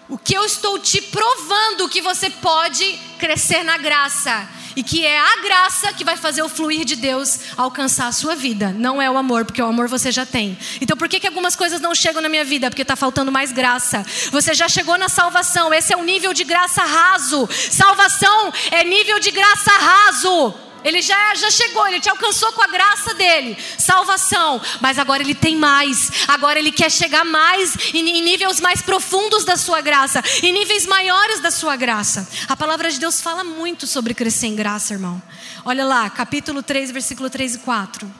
o 0.08 0.16
que 0.16 0.34
eu 0.34 0.44
estou 0.44 0.78
te 0.78 1.00
provando 1.02 1.88
que 1.88 2.00
você 2.00 2.30
pode 2.30 2.98
crescer 3.18 3.62
na 3.62 3.76
graça. 3.76 4.48
E 4.78 4.82
que 4.84 5.04
é 5.04 5.18
a 5.18 5.42
graça 5.42 5.92
que 5.92 6.04
vai 6.04 6.16
fazer 6.16 6.40
o 6.40 6.48
fluir 6.48 6.84
de 6.84 6.94
Deus 6.94 7.40
alcançar 7.56 8.06
a 8.06 8.12
sua 8.12 8.36
vida. 8.36 8.72
Não 8.72 9.02
é 9.02 9.10
o 9.10 9.18
amor, 9.18 9.44
porque 9.44 9.60
o 9.60 9.66
amor 9.66 9.88
você 9.88 10.12
já 10.12 10.24
tem. 10.24 10.56
Então 10.80 10.96
por 10.96 11.08
que, 11.08 11.18
que 11.18 11.26
algumas 11.26 11.56
coisas 11.56 11.80
não 11.80 11.96
chegam 11.96 12.22
na 12.22 12.28
minha 12.28 12.44
vida? 12.44 12.70
Porque 12.70 12.82
está 12.82 12.94
faltando 12.94 13.32
mais 13.32 13.50
graça. 13.50 14.06
Você 14.30 14.54
já 14.54 14.68
chegou 14.68 14.96
na 14.96 15.08
salvação. 15.08 15.74
Esse 15.74 15.92
é 15.92 15.96
o 15.96 16.04
nível 16.04 16.32
de 16.32 16.44
graça 16.44 16.84
raso. 16.84 17.48
Salvação 17.50 18.52
é 18.70 18.84
nível 18.84 19.18
de 19.18 19.32
graça 19.32 19.72
raso. 19.72 20.67
Ele 20.88 21.02
já, 21.02 21.34
já 21.34 21.50
chegou, 21.50 21.86
ele 21.86 22.00
te 22.00 22.08
alcançou 22.08 22.50
com 22.54 22.62
a 22.62 22.66
graça 22.66 23.12
dele, 23.12 23.58
salvação. 23.76 24.58
Mas 24.80 24.98
agora 24.98 25.22
ele 25.22 25.34
tem 25.34 25.54
mais. 25.54 26.10
Agora 26.26 26.58
ele 26.58 26.72
quer 26.72 26.90
chegar 26.90 27.26
mais 27.26 27.76
em, 27.92 28.08
em 28.08 28.22
níveis 28.22 28.58
mais 28.58 28.80
profundos 28.80 29.44
da 29.44 29.58
sua 29.58 29.82
graça, 29.82 30.22
em 30.42 30.50
níveis 30.50 30.86
maiores 30.86 31.40
da 31.40 31.50
sua 31.50 31.76
graça. 31.76 32.26
A 32.48 32.56
palavra 32.56 32.90
de 32.90 32.98
Deus 32.98 33.20
fala 33.20 33.44
muito 33.44 33.86
sobre 33.86 34.14
crescer 34.14 34.46
em 34.46 34.56
graça, 34.56 34.94
irmão. 34.94 35.22
Olha 35.62 35.84
lá, 35.84 36.08
capítulo 36.08 36.62
3, 36.62 36.90
versículo 36.90 37.28
3 37.28 37.56
e 37.56 37.58
4. 37.58 38.10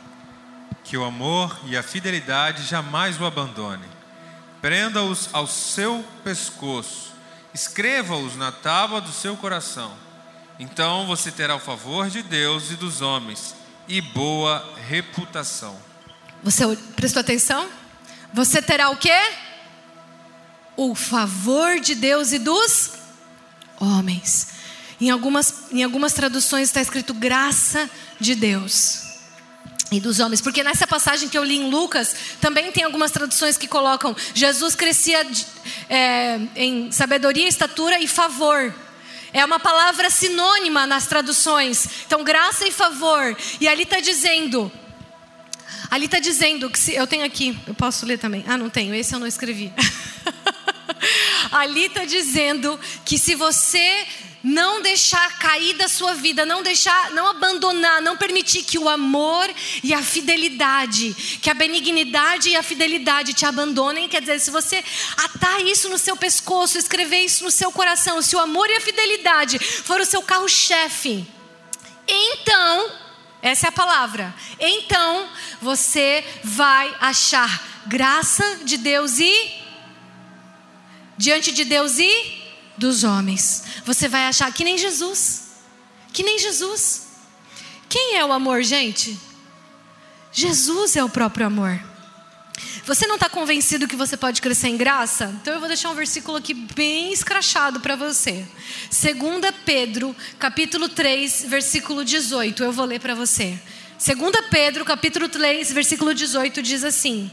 Que 0.84 0.98
o 0.98 1.04
amor 1.04 1.58
e 1.64 1.75
a 1.75 1.82
fidelidade 1.82 2.64
jamais 2.64 3.18
o 3.18 3.25
abandone. 3.25 3.88
Prenda-os 4.60 5.30
ao 5.32 5.46
seu 5.46 6.04
pescoço, 6.22 7.14
escreva-os 7.54 8.37
na 8.37 8.52
tábua 8.52 9.00
do 9.00 9.10
seu 9.10 9.38
coração. 9.38 10.08
Então 10.59 11.07
você 11.07 11.31
terá 11.31 11.55
o 11.55 11.61
favor 11.61 12.11
de 12.11 12.23
Deus 12.23 12.71
e 12.71 12.77
dos 12.77 13.00
homens 13.00 13.55
e 13.87 14.00
boa 14.00 14.75
reputação. 14.88 15.77
Você 16.43 16.65
prestou 16.97 17.21
atenção? 17.21 17.69
Você 18.35 18.61
terá 18.61 18.91
o 18.91 18.97
quê? 18.97 19.19
O 20.77 20.95
favor 20.95 21.79
de 21.81 21.95
Deus 21.95 22.33
e 22.33 22.38
dos 22.38 22.93
homens. 23.81 24.49
Em 25.00 25.11
algumas, 25.11 25.71
em 25.71 25.85
algumas 25.85 26.12
traduções 26.12 26.69
está 26.69 26.81
escrito 26.81 27.15
graça 27.15 27.88
de 28.19 28.35
Deus 28.35 29.07
e 29.91 30.00
dos 30.00 30.21
homens, 30.21 30.41
porque 30.41 30.62
nessa 30.62 30.87
passagem 30.87 31.29
que 31.29 31.38
eu 31.38 31.45
li 31.45 31.57
em 31.57 31.71
Lucas, 31.71 32.15
também 32.41 32.71
tem 32.73 32.85
algumas 32.85 33.11
traduções 33.11 33.57
que 33.57 33.67
colocam 33.67 34.15
Jesus 34.35 34.75
crescia 34.75 35.27
é, 35.88 36.38
em 36.55 36.93
sabedoria, 36.93 37.49
estatura 37.49 37.99
e 37.99 38.07
favor. 38.07 38.75
É 39.32 39.44
uma 39.44 39.58
palavra 39.58 40.11
sinônima 40.11 40.87
nas 40.87 41.06
traduções. 41.06 41.87
Então, 42.06 42.25
graça 42.25 42.66
e 42.66 42.73
favor. 42.73 43.37
E 43.61 43.68
ali 43.68 43.82
está 43.82 44.00
dizendo. 44.00 44.70
Ali 45.90 46.06
está 46.06 46.18
dizendo 46.18 46.68
que 46.70 46.78
se, 46.78 46.94
eu 46.94 47.06
tenho 47.06 47.25
aqui, 47.25 47.58
eu 47.66 47.75
posso 47.75 48.04
ler 48.04 48.18
também. 48.18 48.44
Ah, 48.47 48.56
não 48.56 48.68
tenho, 48.68 48.94
esse 48.94 49.14
eu 49.14 49.18
não 49.18 49.26
escrevi. 49.26 49.73
ali 51.52 51.87
está 51.87 52.04
dizendo 52.04 52.78
que 53.04 53.18
se 53.18 53.35
você 53.35 54.06
não 54.42 54.80
deixar 54.80 55.38
cair 55.38 55.75
da 55.75 55.88
sua 55.88 56.14
vida, 56.14 56.47
não 56.47 56.62
deixar, 56.62 57.11
não 57.11 57.26
abandonar, 57.26 58.00
não 58.00 58.16
permitir 58.16 58.62
que 58.62 58.78
o 58.78 58.88
amor 58.88 59.49
e 59.83 59.92
a 59.92 60.02
fidelidade, 60.02 61.14
que 61.42 61.50
a 61.50 61.54
benignidade 61.54 62.50
e 62.50 62.57
a 62.57 62.62
fidelidade 62.62 63.35
te 63.35 63.45
abandonem, 63.45 64.09
quer 64.09 64.21
dizer, 64.21 64.38
se 64.38 64.50
você 64.50 64.83
atar 65.16 65.61
isso 65.62 65.88
no 65.88 65.99
seu 65.99 66.16
pescoço, 66.16 66.78
escrever 66.78 67.25
isso 67.25 67.45
no 67.45 67.50
seu 67.50 67.73
coração, 67.73 68.23
se 68.23 68.37
o 68.37 68.40
amor 68.40 68.68
e 68.71 68.76
a 68.76 68.80
fidelidade 68.80 69.59
for 69.59 70.00
o 70.00 70.07
seu 70.07 70.23
carro-chefe, 70.23 71.26
então, 72.07 72.90
essa 73.42 73.66
é 73.66 73.68
a 73.68 73.73
palavra, 73.73 74.35
então 74.59 75.28
você 75.61 76.25
vai 76.42 76.95
achar 77.00 77.83
graça 77.87 78.61
de 78.64 78.76
Deus 78.76 79.18
e 79.18 79.59
diante 81.18 81.52
de 81.52 81.64
Deus 81.64 81.99
e 81.99 82.38
dos 82.78 83.02
homens. 83.02 83.64
Você 83.88 84.07
vai 84.07 84.26
achar 84.26 84.52
que 84.52 84.64
nem 84.64 84.76
Jesus. 84.76 85.45
Que 86.12 86.23
nem 86.23 86.38
Jesus. 86.38 87.07
Quem 87.88 88.16
é 88.16 88.25
o 88.25 88.35
amor, 88.35 88.62
gente? 88.62 89.18
Jesus 90.30 90.95
é 90.95 91.02
o 91.02 91.09
próprio 91.09 91.47
amor. 91.47 91.80
Você 92.85 93.07
não 93.07 93.14
está 93.14 93.30
convencido 93.30 93.88
que 93.88 93.97
você 93.97 94.14
pode 94.14 94.42
crescer 94.42 94.68
em 94.68 94.76
graça? 94.76 95.35
Então 95.40 95.54
eu 95.54 95.59
vou 95.59 95.68
deixar 95.68 95.88
um 95.88 95.95
versículo 95.95 96.37
aqui 96.37 96.52
bem 96.52 97.14
escrachado 97.14 97.80
para 97.80 97.97
você. 97.97 98.47
2 98.90 99.54
Pedro, 99.64 100.14
capítulo 100.38 100.90
3, 100.90 101.47
versículo 101.49 102.04
18. 102.04 102.62
Eu 102.62 102.73
vou 102.73 102.85
ler 102.85 103.00
para 103.00 103.14
você. 103.14 103.59
2 103.99 104.49
Pedro, 104.50 104.85
capítulo 104.85 105.30
3, 105.30 105.73
versículo 105.73 106.12
18 106.12 106.62
diz 106.62 106.85
assim: 106.85 107.30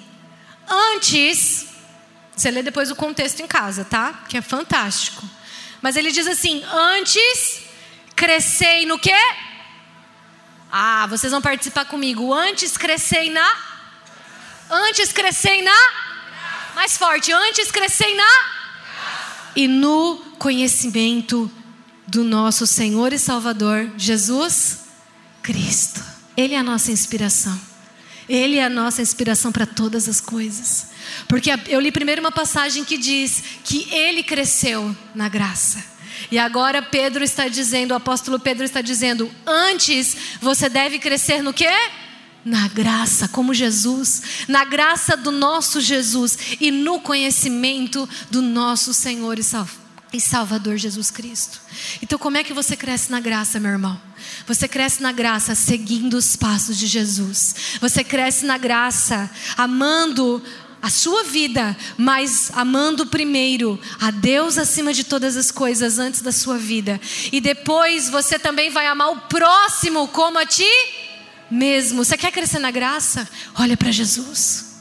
Antes, 0.69 1.67
você 2.33 2.49
lê 2.49 2.63
depois 2.63 2.89
o 2.91 2.95
contexto 2.95 3.41
em 3.41 3.47
casa, 3.47 3.83
tá? 3.83 4.23
Que 4.29 4.37
é 4.37 4.41
fantástico. 4.41 5.34
Mas 5.85 5.95
ele 5.95 6.11
diz 6.11 6.25
assim: 6.25 6.63
antes 6.63 7.61
crescei 8.15 8.87
no 8.87 8.97
quê? 8.97 9.13
Ah, 10.71 11.05
vocês 11.05 11.31
vão 11.31 11.39
participar 11.39 11.85
comigo. 11.85 12.33
Antes 12.33 12.75
crescei 12.75 13.29
na. 13.29 13.47
Antes 14.67 15.11
crescei 15.11 15.61
na. 15.61 15.77
Mais 16.73 16.97
forte. 16.97 17.31
Antes 17.31 17.69
crescei 17.69 18.15
na. 18.15 18.31
E 19.55 19.67
no 19.67 20.17
conhecimento 20.39 21.51
do 22.07 22.23
nosso 22.23 22.65
Senhor 22.65 23.13
e 23.13 23.19
Salvador 23.19 23.91
Jesus 23.95 24.85
Cristo. 25.43 26.03
Ele 26.35 26.55
é 26.55 26.57
a 26.57 26.63
nossa 26.63 26.91
inspiração. 26.91 27.74
Ele 28.27 28.57
é 28.57 28.65
a 28.65 28.69
nossa 28.69 29.01
inspiração 29.01 29.51
para 29.51 29.65
todas 29.65 30.09
as 30.09 30.19
coisas. 30.19 30.87
Porque 31.27 31.51
eu 31.67 31.79
li 31.79 31.91
primeiro 31.91 32.21
uma 32.21 32.31
passagem 32.31 32.83
que 32.83 32.97
diz 32.97 33.43
que 33.63 33.87
ele 33.93 34.23
cresceu 34.23 34.95
na 35.13 35.29
graça. 35.29 35.83
E 36.31 36.39
agora 36.39 36.81
Pedro 36.81 37.23
está 37.23 37.47
dizendo, 37.47 37.91
o 37.91 37.95
apóstolo 37.95 38.39
Pedro 38.39 38.63
está 38.63 38.81
dizendo, 38.81 39.29
antes 39.45 40.17
você 40.41 40.67
deve 40.67 40.97
crescer 40.97 41.43
no 41.43 41.53
quê? 41.53 41.71
Na 42.43 42.67
graça, 42.67 43.27
como 43.27 43.53
Jesus, 43.53 44.21
na 44.47 44.63
graça 44.63 45.17
do 45.17 45.31
nosso 45.31 45.81
Jesus 45.81 46.37
e 46.59 46.71
no 46.71 46.99
conhecimento 46.99 48.07
do 48.29 48.41
nosso 48.41 48.93
Senhor 48.93 49.37
e 49.37 49.43
Salvador 49.43 49.84
Jesus 50.77 51.11
Cristo. 51.11 51.59
Então, 52.01 52.17
como 52.17 52.37
é 52.37 52.43
que 52.43 52.53
você 52.53 52.75
cresce 52.75 53.11
na 53.11 53.19
graça, 53.19 53.59
meu 53.59 53.71
irmão? 53.71 53.99
Você 54.47 54.67
cresce 54.67 55.01
na 55.01 55.11
graça 55.11 55.55
seguindo 55.55 56.15
os 56.15 56.35
passos 56.35 56.77
de 56.77 56.87
Jesus. 56.87 57.55
Você 57.81 58.03
cresce 58.03 58.45
na 58.45 58.57
graça 58.57 59.29
amando 59.57 60.41
a 60.81 60.89
sua 60.89 61.23
vida, 61.23 61.75
mas 61.97 62.51
amando 62.53 63.07
primeiro 63.07 63.79
a 63.99 64.11
Deus 64.11 64.57
acima 64.57 64.93
de 64.93 65.03
todas 65.03 65.35
as 65.35 65.49
coisas 65.49 65.97
antes 65.97 66.21
da 66.21 66.31
sua 66.31 66.57
vida. 66.57 67.01
E 67.31 67.41
depois 67.41 68.09
você 68.09 68.37
também 68.37 68.69
vai 68.69 68.85
amar 68.85 69.11
o 69.11 69.21
próximo 69.21 70.07
como 70.09 70.37
a 70.37 70.45
ti 70.45 70.69
mesmo. 71.49 72.03
Você 72.03 72.15
quer 72.15 72.31
crescer 72.31 72.59
na 72.59 72.69
graça? 72.69 73.27
Olha 73.55 73.75
para 73.75 73.91
Jesus. 73.91 74.75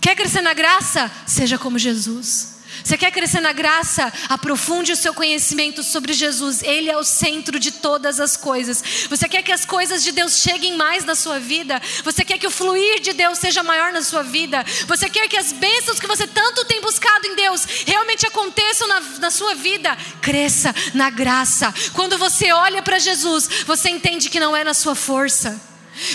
Quer 0.00 0.14
crescer 0.14 0.40
na 0.40 0.54
graça? 0.54 1.10
Seja 1.26 1.58
como 1.58 1.78
Jesus. 1.78 2.57
Você 2.88 2.96
quer 2.96 3.10
crescer 3.10 3.42
na 3.42 3.52
graça? 3.52 4.10
Aprofunde 4.30 4.92
o 4.92 4.96
seu 4.96 5.12
conhecimento 5.12 5.82
sobre 5.82 6.14
Jesus. 6.14 6.62
Ele 6.62 6.88
é 6.88 6.96
o 6.96 7.04
centro 7.04 7.60
de 7.60 7.70
todas 7.70 8.18
as 8.18 8.34
coisas. 8.34 8.82
Você 9.10 9.28
quer 9.28 9.42
que 9.42 9.52
as 9.52 9.66
coisas 9.66 10.02
de 10.02 10.10
Deus 10.10 10.38
cheguem 10.38 10.74
mais 10.74 11.04
na 11.04 11.14
sua 11.14 11.38
vida? 11.38 11.82
Você 12.02 12.24
quer 12.24 12.38
que 12.38 12.46
o 12.46 12.50
fluir 12.50 13.00
de 13.00 13.12
Deus 13.12 13.36
seja 13.36 13.62
maior 13.62 13.92
na 13.92 14.00
sua 14.00 14.22
vida? 14.22 14.64
Você 14.86 15.06
quer 15.10 15.28
que 15.28 15.36
as 15.36 15.52
bênçãos 15.52 16.00
que 16.00 16.06
você 16.06 16.26
tanto 16.26 16.64
tem 16.64 16.80
buscado 16.80 17.26
em 17.26 17.36
Deus 17.36 17.66
realmente 17.86 18.26
aconteçam 18.26 18.88
na, 18.88 19.00
na 19.00 19.30
sua 19.30 19.54
vida? 19.54 19.94
Cresça 20.22 20.74
na 20.94 21.10
graça. 21.10 21.74
Quando 21.92 22.16
você 22.16 22.52
olha 22.52 22.80
para 22.80 22.98
Jesus, 22.98 23.50
você 23.66 23.90
entende 23.90 24.30
que 24.30 24.40
não 24.40 24.56
é 24.56 24.64
na 24.64 24.72
sua 24.72 24.94
força. 24.94 25.60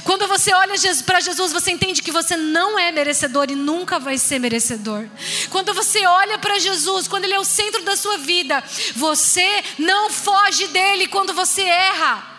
Quando 0.04 0.28
você 0.28 0.54
olha 0.54 0.75
para 1.06 1.20
Jesus, 1.20 1.52
você 1.52 1.72
entende 1.72 2.02
que 2.02 2.12
você 2.12 2.38
não 2.38 2.78
é 2.80 2.92
merecedor 2.92 3.48
e 3.50 3.56
nunca 3.56 4.00
vai 4.00 4.18
ser 4.18 4.40
merecedor. 4.40 5.08
Quando 5.50 5.74
você 5.74 6.06
olha 6.06 6.38
para 6.38 6.60
Jesus, 6.60 7.08
quando 7.08 7.25
Ele 7.25 7.34
é 7.34 7.40
o 7.40 7.44
centro 7.44 7.84
da 7.84 7.96
sua 7.96 8.18
vida, 8.18 8.63
você 8.96 9.63
não 9.78 10.10
foge 10.10 10.68
dele 10.68 11.08
quando 11.08 11.34
você 11.34 11.62
erra. 11.62 12.32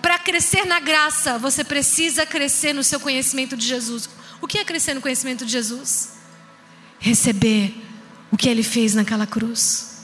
Para 0.00 0.18
crescer 0.18 0.64
na 0.66 0.80
graça, 0.80 1.38
você 1.38 1.64
precisa 1.64 2.24
crescer 2.24 2.72
no 2.72 2.84
seu 2.84 3.00
conhecimento 3.00 3.56
de 3.56 3.66
Jesus. 3.66 4.08
O 4.40 4.46
que 4.46 4.58
é 4.58 4.64
crescer 4.64 4.94
no 4.94 5.00
conhecimento 5.00 5.44
de 5.44 5.52
Jesus? 5.52 6.12
Receber 6.98 7.74
o 8.30 8.36
que 8.36 8.48
Ele 8.48 8.62
fez 8.62 8.94
naquela 8.94 9.26
cruz. 9.26 9.95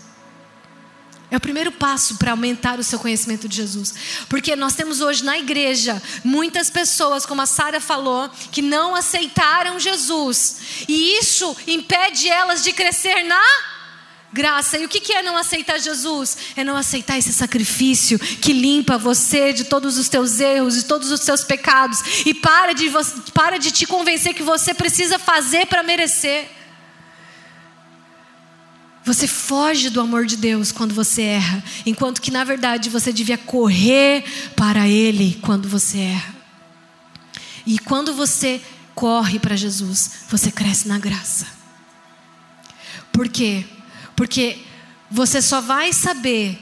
É 1.33 1.37
o 1.39 1.41
primeiro 1.41 1.73
passo 1.73 2.17
para 2.17 2.33
aumentar 2.33 2.79
o 2.79 2.85
seu 2.85 2.99
conhecimento 2.99 3.49
de 3.49 3.57
Jesus. 3.57 3.95
Porque 4.29 4.55
nós 4.55 4.75
temos 4.75 5.01
hoje 5.01 5.25
na 5.25 5.39
igreja 5.39 6.01
muitas 6.23 6.69
pessoas, 6.69 7.25
como 7.25 7.41
a 7.41 7.47
Sara 7.47 7.81
falou, 7.81 8.29
que 8.51 8.61
não 8.61 8.95
aceitaram 8.95 9.81
Jesus. 9.81 10.85
E 10.87 11.17
isso 11.19 11.57
impede 11.67 12.29
elas 12.29 12.63
de 12.63 12.75
crescer 12.75 13.23
na 13.23 13.43
graça. 14.31 14.77
E 14.77 14.85
o 14.85 14.89
que 14.91 15.11
é 15.11 15.23
não 15.23 15.35
aceitar 15.35 15.79
Jesus? 15.79 16.37
É 16.55 16.63
não 16.63 16.77
aceitar 16.77 17.17
esse 17.17 17.33
sacrifício 17.33 18.19
que 18.19 18.53
limpa 18.53 18.99
você 18.99 19.55
de 19.55 19.65
todos 19.65 19.97
os 19.97 20.11
teus 20.11 20.39
erros, 20.39 20.75
de 20.75 20.85
todos 20.85 21.11
os 21.11 21.21
teus 21.21 21.43
pecados. 21.43 22.27
E 22.27 22.35
para 22.35 22.75
de, 22.75 22.93
para 23.33 23.57
de 23.57 23.71
te 23.71 23.87
convencer 23.87 24.35
que 24.35 24.43
você 24.43 24.75
precisa 24.75 25.19
fazer 25.19 25.65
para 25.65 25.83
merecer. 25.83 26.62
Você 29.05 29.27
foge 29.27 29.91
do 29.91 30.01
amor 30.01 30.27
de 30.27 30.37
Deus 30.37 30.71
quando 30.71 30.95
você 30.95 31.23
erra, 31.23 31.63
enquanto 31.85 32.21
que 32.21 32.31
na 32.31 32.45
verdade 32.45 32.89
você 32.89 33.13
devia 33.13 33.37
correr 33.37 34.25
para 34.55 34.89
Ele 34.89 35.39
quando 35.43 35.69
você 35.69 35.99
erra. 35.99 36.35
E 37.67 37.79
quando 37.79 38.15
você 38.15 38.61
corre 38.95 39.39
para 39.39 39.57
Jesus, 39.57 40.27
você 40.29 40.51
cresce 40.51 40.87
na 40.87 40.99
graça. 40.99 41.47
Por 43.13 43.29
quê? 43.29 43.65
Porque 44.15 44.59
você 45.11 45.43
só 45.43 45.61
vai 45.61 45.93
saber 45.93 46.59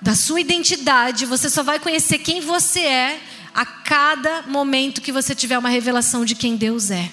da 0.00 0.14
sua 0.14 0.40
identidade, 0.40 1.26
você 1.26 1.48
só 1.48 1.62
vai 1.62 1.78
conhecer 1.78 2.18
quem 2.18 2.40
você 2.40 2.80
é 2.80 3.20
a 3.54 3.64
cada 3.64 4.42
momento 4.42 5.00
que 5.00 5.10
você 5.10 5.34
tiver 5.34 5.58
uma 5.58 5.68
revelação 5.68 6.24
de 6.24 6.34
quem 6.34 6.56
Deus 6.56 6.90
é. 6.90 7.10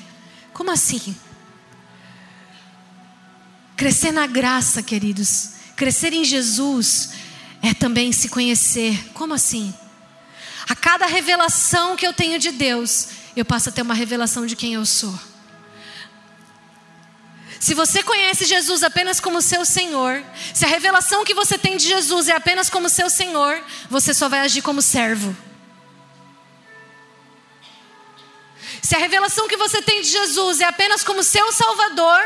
Como 0.53 0.72
assim? 0.72 1.15
Crescer 3.75 4.12
na 4.12 4.25
graça, 4.25 4.82
queridos, 4.82 5.50
crescer 5.75 6.13
em 6.13 6.24
Jesus 6.24 7.12
é 7.62 7.74
também 7.74 8.12
se 8.12 8.29
conhecer. 8.29 9.12
Como 9.13 9.34
assim? 9.34 9.74
A 10.70 10.75
cada 10.75 11.05
revelação 11.05 11.96
que 11.96 12.08
eu 12.08 12.13
tenho 12.13 12.39
de 12.39 12.51
Deus, 12.51 13.10
eu 13.36 13.44
passo 13.44 13.70
a 13.70 13.72
ter 13.72 13.82
uma 13.82 13.94
revelação 13.94 14.46
de 14.46 14.55
quem 14.55 14.74
eu 14.74 14.86
sou. 14.86 15.17
Se 17.60 17.74
você 17.74 18.03
conhece 18.03 18.46
Jesus 18.46 18.84
apenas 18.84 19.20
como 19.20 19.41
seu 19.41 19.65
Senhor, 19.65 20.24
se 20.53 20.65
a 20.65 20.67
revelação 20.67 21.25
que 21.25 21.34
você 21.34 21.58
tem 21.58 21.77
de 21.77 21.88
Jesus 21.88 22.29
é 22.29 22.34
apenas 22.34 22.70
como 22.70 22.88
seu 22.89 23.10
Senhor, 23.10 23.62
você 23.89 24.13
só 24.13 24.29
vai 24.29 24.41
agir 24.41 24.62
como 24.62 24.82
servo. 24.82 25.36
Se 28.82 28.96
a 28.96 29.00
revelação 29.00 29.48
que 29.48 29.58
você 29.58 29.82
tem 29.82 30.01
de 30.01 30.10
Jesus 30.10 30.62
é 30.62 30.65
apenas 30.65 31.03
como 31.03 31.24
seu 31.24 31.51
Salvador, 31.51 32.22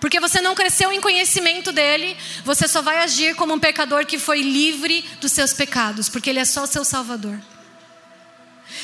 porque 0.00 0.18
você 0.18 0.40
não 0.40 0.54
cresceu 0.54 0.90
em 0.90 1.00
conhecimento 1.00 1.70
dele, 1.70 2.16
você 2.42 2.66
só 2.66 2.80
vai 2.80 2.98
agir 2.98 3.36
como 3.36 3.52
um 3.52 3.60
pecador 3.60 4.06
que 4.06 4.18
foi 4.18 4.40
livre 4.40 5.04
dos 5.20 5.30
seus 5.30 5.52
pecados, 5.52 6.08
porque 6.08 6.30
ele 6.30 6.38
é 6.38 6.44
só 6.44 6.62
o 6.62 6.66
seu 6.66 6.84
Salvador. 6.84 7.38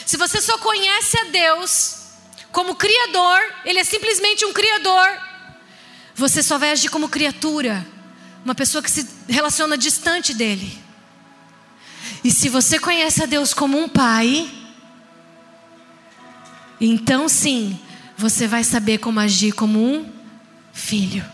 Se 0.05 0.19
você 0.19 0.41
só 0.43 0.59
conhece 0.59 1.19
a 1.19 1.25
Deus 1.25 1.97
como 2.53 2.75
Criador, 2.75 3.41
ele 3.65 3.79
é 3.79 3.85
simplesmente 3.85 4.45
um 4.45 4.53
Criador, 4.53 5.19
você 6.15 6.43
só 6.43 6.59
vai 6.59 6.71
agir 6.71 6.91
como 6.91 7.09
criatura, 7.09 7.87
uma 8.45 8.55
pessoa 8.55 8.83
que 8.83 8.91
se 8.91 9.07
relaciona 9.29 9.77
distante 9.77 10.33
dele. 10.35 10.79
E 12.23 12.31
se 12.31 12.49
você 12.49 12.79
conhece 12.79 13.23
a 13.23 13.27
Deus 13.27 13.53
como 13.53 13.79
um 13.79 13.89
pai, 13.89 14.51
então 16.81 17.29
sim, 17.29 17.79
você 18.17 18.47
vai 18.47 18.65
saber 18.65 18.99
como 18.99 19.21
agir 19.21 19.53
como 19.53 19.79
um 19.79 20.16
filho. 20.77 21.25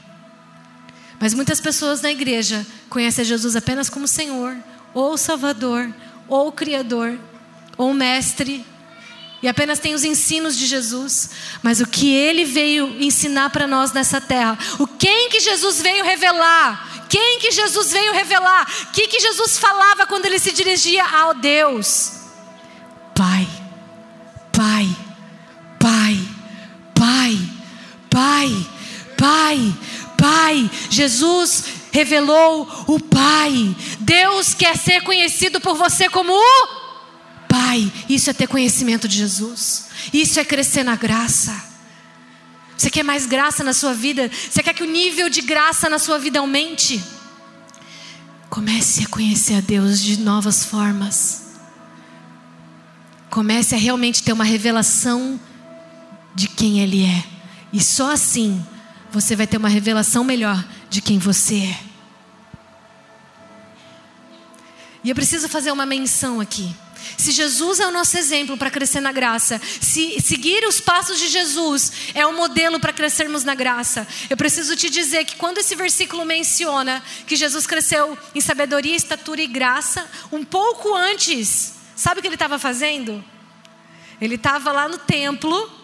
Mas 1.21 1.35
muitas 1.35 1.61
pessoas 1.61 2.01
na 2.01 2.11
igreja 2.11 2.65
conhecem 2.89 3.25
Jesus 3.25 3.57
apenas 3.57 3.91
como 3.91 4.07
Senhor, 4.07 4.57
ou 4.95 5.19
Salvador, 5.19 5.93
ou 6.29 6.51
Criador, 6.53 7.19
ou 7.77 7.93
Mestre, 7.93 8.65
e 9.43 9.49
apenas 9.49 9.81
tem 9.81 9.93
os 9.93 10.05
ensinos 10.05 10.57
de 10.57 10.67
Jesus, 10.67 11.31
mas 11.63 11.81
o 11.81 11.87
que 11.87 12.15
ele 12.15 12.45
veio 12.45 12.97
ensinar 13.03 13.51
para 13.51 13.67
nós 13.67 13.93
nessa 13.93 14.21
terra, 14.21 14.57
o 14.79 14.87
quem 14.87 15.29
que 15.29 15.41
Jesus 15.41 15.83
veio 15.83 16.05
revelar, 16.05 17.07
quem 17.09 17.41
que 17.41 17.51
Jesus 17.51 17.91
veio 17.91 18.13
revelar, 18.13 18.71
o 18.85 18.93
que 18.93 19.09
que 19.09 19.19
Jesus 19.19 19.59
falava 19.59 20.07
quando 20.07 20.27
ele 20.27 20.39
se 20.39 20.53
dirigia 20.53 21.05
ao 21.05 21.35
Deus? 21.35 22.22
Pai. 30.17 30.71
Jesus 30.91 31.64
revelou 31.91 32.69
o 32.87 32.99
Pai. 33.00 33.76
Deus 34.00 34.55
quer 34.55 34.76
ser 34.76 35.02
conhecido 35.02 35.61
por 35.61 35.76
você 35.76 36.09
como 36.09 36.33
o 36.33 36.83
Pai. 37.49 37.93
Isso 38.09 38.31
é 38.31 38.33
ter 38.33 38.47
conhecimento 38.47 39.07
de 39.07 39.19
Jesus. 39.19 39.88
Isso 40.12 40.41
é 40.41 40.45
crescer 40.45 40.83
na 40.85 40.97
graça. 40.97 41.71
Você 42.76 42.91
quer 42.91 43.02
mais 43.02 43.26
graça 43.26 43.62
na 43.62 43.73
sua 43.73 43.95
vida? 43.95 44.29
Você 44.29 44.62
quer 44.62 44.75
que 44.75 44.83
o 44.83 44.91
nível 44.91 45.29
de 45.29 45.41
graça 45.41 45.88
na 45.88 45.99
sua 45.99 46.19
vida 46.19 46.38
aumente? 46.38 47.02
Comece 48.50 49.05
a 49.05 49.09
conhecer 49.09 49.55
a 49.55 49.61
Deus 49.61 50.00
de 50.00 50.19
novas 50.19 50.64
formas. 50.64 51.43
Comece 53.31 53.75
a 53.75 53.79
realmente 53.79 54.23
ter 54.23 54.33
uma 54.33 54.45
revelação 54.45 55.41
de 56.35 56.49
quem 56.49 56.81
Ele 56.81 57.05
é. 57.05 57.25
E 57.73 57.83
só 57.83 58.12
assim 58.12 58.62
você 59.12 59.37
vai 59.37 59.47
ter 59.47 59.59
uma 59.59 59.69
revelação 59.69 60.25
melhor 60.25 60.64
de 60.88 61.02
quem 61.02 61.19
você 61.19 61.57
é. 61.57 61.78
E 65.04 65.11
eu 65.11 65.14
preciso 65.14 65.49
fazer 65.49 65.71
uma 65.71 65.85
menção 65.85 66.40
aqui. 66.40 66.75
Se 67.19 67.33
Jesus 67.33 67.81
é 67.81 67.87
o 67.87 67.90
nosso 67.90 68.16
exemplo 68.16 68.57
para 68.57 68.71
crescer 68.71 69.00
na 69.00 69.12
graça, 69.12 69.61
se 69.81 70.21
seguir 70.21 70.64
os 70.66 70.81
passos 70.81 71.19
de 71.19 71.28
Jesus 71.28 71.92
é 72.14 72.25
o 72.25 72.33
modelo 72.33 72.81
para 72.81 72.92
crescermos 72.92 73.44
na 73.44 73.55
graça, 73.55 74.07
eu 74.31 74.37
preciso 74.37 74.77
te 74.77 74.88
dizer 74.88 75.25
que 75.25 75.37
quando 75.37 75.59
esse 75.59 75.75
versículo 75.75 76.25
menciona 76.25 77.03
que 77.27 77.37
Jesus 77.37 77.66
cresceu 77.66 78.16
em 78.35 78.40
sabedoria, 78.40 78.94
estatura 78.94 79.42
e 79.42 79.46
graça, 79.46 80.09
um 80.31 80.44
pouco 80.44 80.94
antes, 80.94 81.75
sabe 81.96 82.20
o 82.20 82.22
que 82.22 82.29
ele 82.29 82.37
estava 82.37 82.59
fazendo? 82.59 83.22
Ele 84.20 84.37
estava 84.37 84.70
lá 84.70 84.88
no 84.88 84.98
templo 84.98 85.82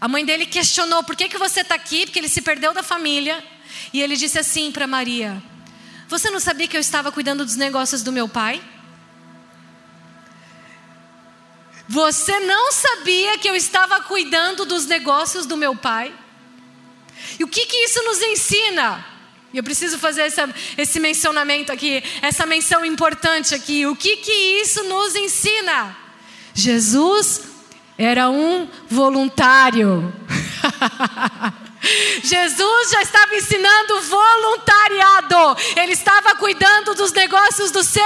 a 0.00 0.08
mãe 0.08 0.24
dele 0.24 0.46
questionou: 0.46 1.02
por 1.04 1.16
que, 1.16 1.28
que 1.28 1.38
você 1.38 1.60
está 1.60 1.74
aqui? 1.74 2.06
Porque 2.06 2.18
ele 2.18 2.28
se 2.28 2.42
perdeu 2.42 2.72
da 2.72 2.82
família. 2.82 3.42
E 3.92 4.00
ele 4.00 4.16
disse 4.16 4.38
assim 4.38 4.70
para 4.70 4.86
Maria: 4.86 5.42
Você 6.08 6.30
não 6.30 6.40
sabia 6.40 6.68
que 6.68 6.76
eu 6.76 6.80
estava 6.80 7.10
cuidando 7.10 7.44
dos 7.44 7.56
negócios 7.56 8.02
do 8.02 8.12
meu 8.12 8.28
pai? 8.28 8.62
Você 11.88 12.40
não 12.40 12.72
sabia 12.72 13.38
que 13.38 13.48
eu 13.48 13.54
estava 13.54 14.00
cuidando 14.02 14.66
dos 14.66 14.86
negócios 14.86 15.46
do 15.46 15.56
meu 15.56 15.74
pai? 15.76 16.12
E 17.38 17.44
o 17.44 17.48
que, 17.48 17.64
que 17.64 17.76
isso 17.76 18.02
nos 18.02 18.20
ensina? 18.20 19.04
Eu 19.54 19.62
preciso 19.62 19.98
fazer 19.98 20.22
essa, 20.22 20.52
esse 20.76 20.98
mencionamento 21.00 21.72
aqui, 21.72 22.02
essa 22.20 22.44
menção 22.44 22.84
importante 22.84 23.54
aqui. 23.54 23.86
O 23.86 23.94
que, 23.94 24.16
que 24.16 24.32
isso 24.32 24.82
nos 24.84 25.14
ensina? 25.14 25.96
Jesus 26.52 27.55
era 27.98 28.28
um 28.28 28.68
voluntário. 28.88 30.12
Jesus 32.22 32.90
já 32.90 33.02
estava 33.02 33.34
ensinando 33.34 34.00
voluntariado. 34.02 35.56
Ele 35.76 35.92
estava 35.92 36.34
cuidando 36.34 36.94
dos 36.94 37.12
negócios 37.12 37.70
do 37.70 37.82
seu 37.82 38.02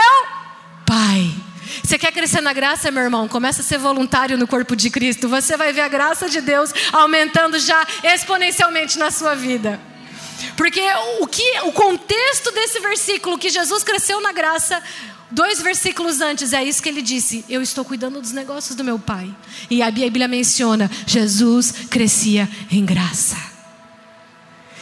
Pai. 0.87 1.33
Você 1.85 1.96
quer 1.96 2.12
crescer 2.12 2.40
na 2.40 2.53
graça, 2.53 2.90
meu 2.90 3.03
irmão? 3.03 3.29
Começa 3.29 3.62
a 3.62 3.64
ser 3.64 3.79
voluntário 3.79 4.37
no 4.37 4.46
corpo 4.46 4.74
de 4.74 4.90
Cristo. 4.90 5.29
Você 5.29 5.57
vai 5.57 5.72
ver 5.72 5.83
a 5.83 5.88
graça 5.88 6.29
de 6.29 6.40
Deus 6.40 6.72
aumentando 6.92 7.59
já 7.59 7.87
exponencialmente 8.03 8.98
na 8.98 9.11
sua 9.11 9.35
vida. 9.35 9.81
Porque 10.57 10.83
o 11.20 11.26
que 11.26 11.61
o 11.62 11.72
contexto 11.72 12.50
desse 12.53 12.81
versículo 12.81 13.38
que 13.38 13.50
Jesus 13.50 13.85
cresceu 13.85 14.20
na 14.20 14.33
graça 14.33 14.83
Dois 15.31 15.62
versículos 15.62 16.21
antes 16.21 16.53
é 16.53 16.64
isso 16.64 16.83
que 16.83 16.88
ele 16.88 17.03
disse: 17.03 17.45
Eu 17.49 17.62
estou 17.62 17.85
cuidando 17.85 18.21
dos 18.21 18.33
negócios 18.33 18.75
do 18.75 18.83
meu 18.83 18.99
pai. 18.99 19.35
E 19.71 19.83
a 19.83 19.90
Bíblia 19.90 20.27
menciona: 20.27 20.90
Jesus 21.07 21.73
crescia 21.88 22.49
em 22.71 22.85
graça. 22.85 23.37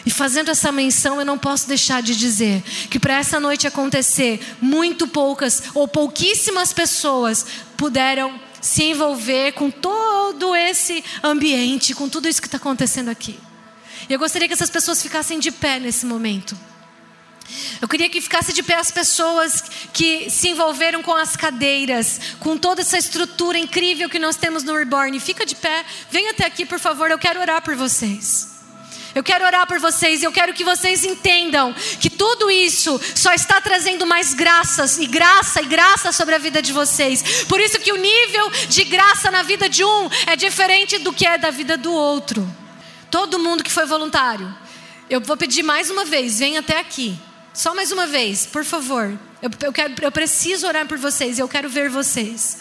E 0.06 0.10
fazendo 0.10 0.50
essa 0.50 0.72
menção, 0.72 1.18
eu 1.18 1.26
não 1.26 1.36
posso 1.36 1.68
deixar 1.68 2.00
de 2.00 2.16
dizer 2.16 2.62
que 2.88 2.98
para 2.98 3.18
essa 3.18 3.38
noite 3.38 3.66
acontecer, 3.66 4.40
muito 4.58 5.06
poucas 5.06 5.64
ou 5.74 5.86
pouquíssimas 5.86 6.72
pessoas 6.72 7.44
puderam 7.76 8.40
se 8.58 8.84
envolver 8.84 9.52
com 9.52 9.70
todo 9.70 10.56
esse 10.56 11.04
ambiente, 11.22 11.94
com 11.94 12.08
tudo 12.08 12.26
isso 12.26 12.40
que 12.40 12.48
está 12.48 12.56
acontecendo 12.56 13.10
aqui. 13.10 13.38
E 14.08 14.12
eu 14.12 14.18
gostaria 14.18 14.48
que 14.48 14.54
essas 14.54 14.70
pessoas 14.70 15.02
ficassem 15.02 15.38
de 15.38 15.50
pé 15.50 15.78
nesse 15.78 16.06
momento. 16.06 16.56
Eu 17.80 17.86
queria 17.86 18.08
que 18.08 18.20
ficasse 18.20 18.52
de 18.52 18.62
pé 18.62 18.74
as 18.74 18.90
pessoas 18.90 19.62
que 19.92 20.28
se 20.30 20.48
envolveram 20.48 21.02
com 21.02 21.14
as 21.14 21.36
cadeiras, 21.36 22.20
com 22.40 22.56
toda 22.56 22.80
essa 22.80 22.98
estrutura 22.98 23.56
incrível 23.56 24.08
que 24.08 24.18
nós 24.18 24.36
temos 24.36 24.64
no 24.64 24.76
Reborn. 24.76 25.18
Fica 25.20 25.46
de 25.46 25.54
pé, 25.54 25.84
venha 26.10 26.32
até 26.32 26.44
aqui, 26.44 26.66
por 26.66 26.80
favor. 26.80 27.10
Eu 27.10 27.18
quero 27.18 27.40
orar 27.40 27.62
por 27.62 27.76
vocês. 27.76 28.58
Eu 29.14 29.22
quero 29.22 29.44
orar 29.44 29.66
por 29.66 29.78
vocês 29.78 30.22
e 30.22 30.24
eu 30.24 30.32
quero 30.32 30.52
que 30.52 30.62
vocês 30.62 31.04
entendam 31.04 31.74
que 32.00 32.10
tudo 32.10 32.50
isso 32.50 33.00
só 33.14 33.32
está 33.32 33.60
trazendo 33.60 34.06
mais 34.06 34.34
graças 34.34 34.98
e 34.98 35.06
graça 35.06 35.62
e 35.62 35.66
graça 35.66 36.12
sobre 36.12 36.34
a 36.34 36.38
vida 36.38 36.60
de 36.60 36.72
vocês. 36.72 37.44
Por 37.44 37.60
isso 37.60 37.78
que 37.78 37.92
o 37.92 37.96
nível 37.96 38.50
de 38.68 38.84
graça 38.84 39.30
na 39.30 39.42
vida 39.42 39.68
de 39.68 39.84
um 39.84 40.10
é 40.26 40.36
diferente 40.36 40.98
do 40.98 41.12
que 41.12 41.26
é 41.26 41.38
da 41.38 41.50
vida 41.50 41.76
do 41.76 41.92
outro. 41.92 42.48
Todo 43.10 43.38
mundo 43.38 43.64
que 43.64 43.72
foi 43.72 43.86
voluntário. 43.86 44.54
Eu 45.08 45.20
vou 45.20 45.36
pedir 45.36 45.62
mais 45.62 45.90
uma 45.90 46.04
vez, 46.04 46.38
venha 46.38 46.60
até 46.60 46.78
aqui. 46.78 47.18
Só 47.58 47.74
mais 47.74 47.90
uma 47.90 48.06
vez, 48.06 48.46
por 48.46 48.64
favor. 48.64 49.18
Eu, 49.42 49.50
eu, 49.64 49.72
quero, 49.72 49.92
eu 50.00 50.12
preciso 50.12 50.64
orar 50.64 50.86
por 50.86 50.96
vocês, 50.96 51.40
eu 51.40 51.48
quero 51.48 51.68
ver 51.68 51.90
vocês. 51.90 52.58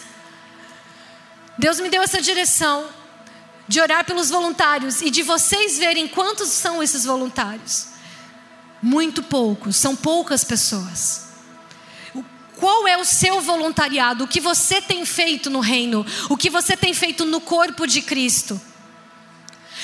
Deus 1.56 1.78
me 1.78 1.88
deu 1.88 2.02
essa 2.02 2.20
direção 2.20 2.84
de 3.68 3.80
orar 3.80 4.04
pelos 4.04 4.28
voluntários 4.28 5.00
e 5.00 5.08
de 5.08 5.22
vocês 5.22 5.78
verem 5.78 6.08
quantos 6.08 6.48
são 6.48 6.82
esses 6.82 7.04
voluntários. 7.04 7.90
Muito 8.82 9.22
poucos, 9.22 9.76
são 9.76 9.94
poucas 9.94 10.42
pessoas. 10.42 11.28
Qual 12.56 12.88
é 12.88 12.98
o 12.98 13.04
seu 13.04 13.40
voluntariado? 13.40 14.24
O 14.24 14.28
que 14.28 14.40
você 14.40 14.82
tem 14.82 15.06
feito 15.06 15.48
no 15.48 15.60
reino? 15.60 16.04
O 16.28 16.36
que 16.36 16.50
você 16.50 16.76
tem 16.76 16.92
feito 16.92 17.24
no 17.24 17.40
corpo 17.40 17.86
de 17.86 18.02
Cristo? 18.02 18.60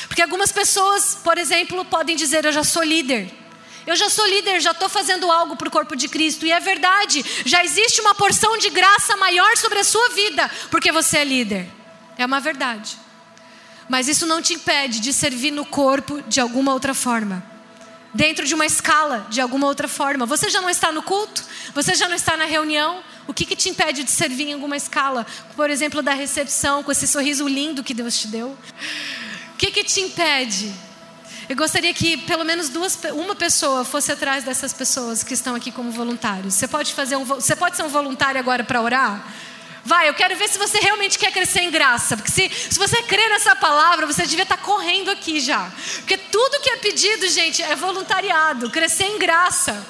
Porque 0.09 0.23
algumas 0.23 0.51
pessoas, 0.51 1.17
por 1.23 1.39
exemplo, 1.39 1.85
podem 1.85 2.17
dizer: 2.17 2.45
Eu 2.45 2.51
já 2.53 2.65
sou 2.65 2.83
líder. 2.83 3.44
Eu 3.87 3.97
já 3.97 4.09
sou 4.09 4.27
líder, 4.27 4.61
já 4.61 4.71
estou 4.71 4.89
fazendo 4.89 5.31
algo 5.31 5.57
para 5.57 5.69
o 5.69 5.71
corpo 5.71 5.95
de 5.95 6.09
Cristo. 6.09 6.47
E 6.47 6.53
é 6.53 6.61
verdade, 6.61 7.25
já 7.45 7.63
existe 7.65 8.01
uma 8.01 8.15
porção 8.15 8.57
de 8.57 8.71
graça 8.71 9.17
maior 9.17 9.57
sobre 9.57 9.79
a 9.79 9.85
sua 9.85 10.09
vida, 10.11 10.51
porque 10.71 10.91
você 10.91 11.19
é 11.19 11.25
líder. 11.25 11.69
É 12.17 12.25
uma 12.25 12.41
verdade. 12.41 12.97
Mas 13.89 14.09
isso 14.09 14.27
não 14.27 14.41
te 14.41 14.55
impede 14.55 15.01
de 15.01 15.13
servir 15.13 15.51
no 15.51 15.67
corpo 15.67 16.23
de 16.23 16.41
alguma 16.41 16.73
outra 16.73 16.95
forma. 16.95 17.45
dentro 18.15 18.47
de 18.47 18.55
uma 18.55 18.65
escala, 18.65 19.27
de 19.29 19.41
alguma 19.41 19.67
outra 19.67 19.89
forma. 19.89 20.25
Você 20.25 20.49
já 20.49 20.61
não 20.61 20.71
está 20.71 20.93
no 20.93 21.03
culto? 21.03 21.45
Você 21.75 21.95
já 21.97 22.09
não 22.09 22.15
está 22.15 22.37
na 22.37 22.45
reunião? 22.45 23.03
O 23.27 23.35
que, 23.35 23.45
que 23.45 23.57
te 23.57 23.69
impede 23.69 24.05
de 24.05 24.11
servir 24.11 24.49
em 24.49 24.53
alguma 24.53 24.77
escala? 24.77 25.27
Por 25.57 25.69
exemplo, 25.69 26.01
da 26.01 26.15
recepção, 26.15 26.83
com 26.85 26.93
esse 26.93 27.09
sorriso 27.09 27.49
lindo 27.49 27.83
que 27.83 27.93
Deus 27.93 28.17
te 28.17 28.29
deu? 28.29 28.57
O 29.53 29.57
que, 29.59 29.71
que 29.73 29.83
te 29.83 30.01
impede? 30.01 30.73
Eu 31.49 31.57
gostaria 31.57 31.93
que 31.93 32.17
pelo 32.17 32.45
menos 32.45 32.69
duas, 32.69 32.99
uma 33.13 33.35
pessoa 33.35 33.85
fosse 33.85 34.11
atrás 34.11 34.45
dessas 34.45 34.73
pessoas 34.73 35.23
que 35.23 35.35
estão 35.35 35.55
aqui 35.55 35.71
como 35.71 35.91
voluntários. 35.91 36.55
Você 36.55 36.67
pode 36.67 36.95
fazer 36.95 37.17
um, 37.17 37.25
você 37.25 37.55
pode 37.55 37.77
ser 37.77 37.83
um 37.83 37.89
voluntário 37.89 38.41
agora 38.41 38.65
para 38.65 38.81
orar? 38.81 39.23
Vai, 39.85 40.09
eu 40.09 40.15
quero 40.15 40.35
ver 40.37 40.49
se 40.49 40.57
você 40.57 40.79
realmente 40.79 41.19
quer 41.19 41.31
crescer 41.31 41.61
em 41.61 41.71
graça. 41.71 42.17
Porque 42.17 42.31
se, 42.31 42.49
se 42.49 42.79
você 42.79 43.03
crê 43.03 43.29
nessa 43.29 43.55
palavra, 43.55 44.07
você 44.07 44.27
devia 44.27 44.45
estar 44.45 44.57
correndo 44.57 45.11
aqui 45.11 45.41
já. 45.41 45.71
Porque 45.97 46.17
tudo 46.17 46.61
que 46.61 46.71
é 46.71 46.77
pedido, 46.77 47.29
gente, 47.29 47.63
é 47.63 47.77
voluntariado. 47.77 48.71
Crescer 48.71 49.05
em 49.05 49.19
graça. 49.19 49.87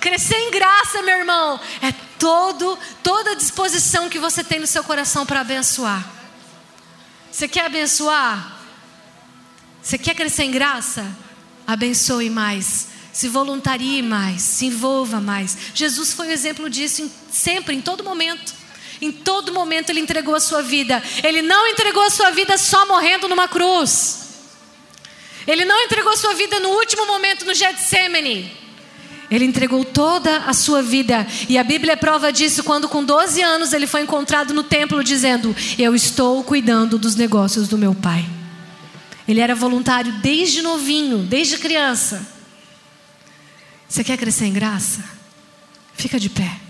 Crescer 0.00 0.36
em 0.36 0.50
graça, 0.50 1.02
meu 1.02 1.18
irmão, 1.18 1.60
é 1.82 1.92
todo, 2.18 2.78
toda 3.02 3.32
a 3.32 3.34
disposição 3.34 4.08
que 4.08 4.18
você 4.18 4.42
tem 4.42 4.58
no 4.58 4.66
seu 4.66 4.82
coração 4.82 5.26
para 5.26 5.40
abençoar. 5.40 6.04
Você 7.30 7.46
quer 7.46 7.66
abençoar? 7.66 8.57
Você 9.88 9.96
quer 9.96 10.14
crescer 10.14 10.42
em 10.42 10.50
graça? 10.50 11.16
Abençoe 11.66 12.28
mais 12.28 12.88
se 13.10 13.26
voluntarie 13.26 14.02
mais, 14.02 14.42
se 14.42 14.66
envolva 14.66 15.18
mais. 15.18 15.56
Jesus 15.74 16.12
foi 16.12 16.28
o 16.28 16.30
exemplo 16.30 16.68
disso 16.68 17.10
sempre, 17.32 17.74
em 17.74 17.80
todo 17.80 18.04
momento. 18.04 18.52
Em 19.00 19.10
todo 19.10 19.50
momento 19.50 19.88
ele 19.88 20.00
entregou 20.00 20.34
a 20.34 20.40
sua 20.40 20.62
vida. 20.62 21.02
Ele 21.24 21.40
não 21.40 21.66
entregou 21.66 22.02
a 22.02 22.10
sua 22.10 22.30
vida 22.30 22.58
só 22.58 22.86
morrendo 22.86 23.26
numa 23.26 23.48
cruz. 23.48 24.26
Ele 25.46 25.64
não 25.64 25.80
entregou 25.80 26.12
a 26.12 26.16
sua 26.18 26.34
vida 26.34 26.60
no 26.60 26.68
último 26.68 27.06
momento 27.06 27.46
no 27.46 27.54
Getsemane. 27.54 28.52
Ele 29.30 29.46
entregou 29.46 29.86
toda 29.86 30.44
a 30.44 30.52
sua 30.52 30.82
vida. 30.82 31.26
E 31.48 31.56
a 31.56 31.64
Bíblia 31.64 31.94
é 31.94 31.96
prova 31.96 32.30
disso 32.30 32.62
quando, 32.62 32.90
com 32.90 33.02
12 33.02 33.40
anos, 33.40 33.72
ele 33.72 33.86
foi 33.86 34.02
encontrado 34.02 34.52
no 34.52 34.62
templo 34.62 35.02
dizendo: 35.02 35.56
Eu 35.78 35.94
estou 35.94 36.44
cuidando 36.44 36.98
dos 36.98 37.16
negócios 37.16 37.66
do 37.68 37.78
meu 37.78 37.94
pai. 37.94 38.37
Ele 39.28 39.40
era 39.40 39.54
voluntário 39.54 40.10
desde 40.20 40.62
novinho, 40.62 41.18
desde 41.18 41.58
criança. 41.58 42.26
Você 43.86 44.02
quer 44.02 44.16
crescer 44.16 44.46
em 44.46 44.52
graça? 44.52 45.04
Fica 45.94 46.18
de 46.18 46.30
pé. 46.30 46.67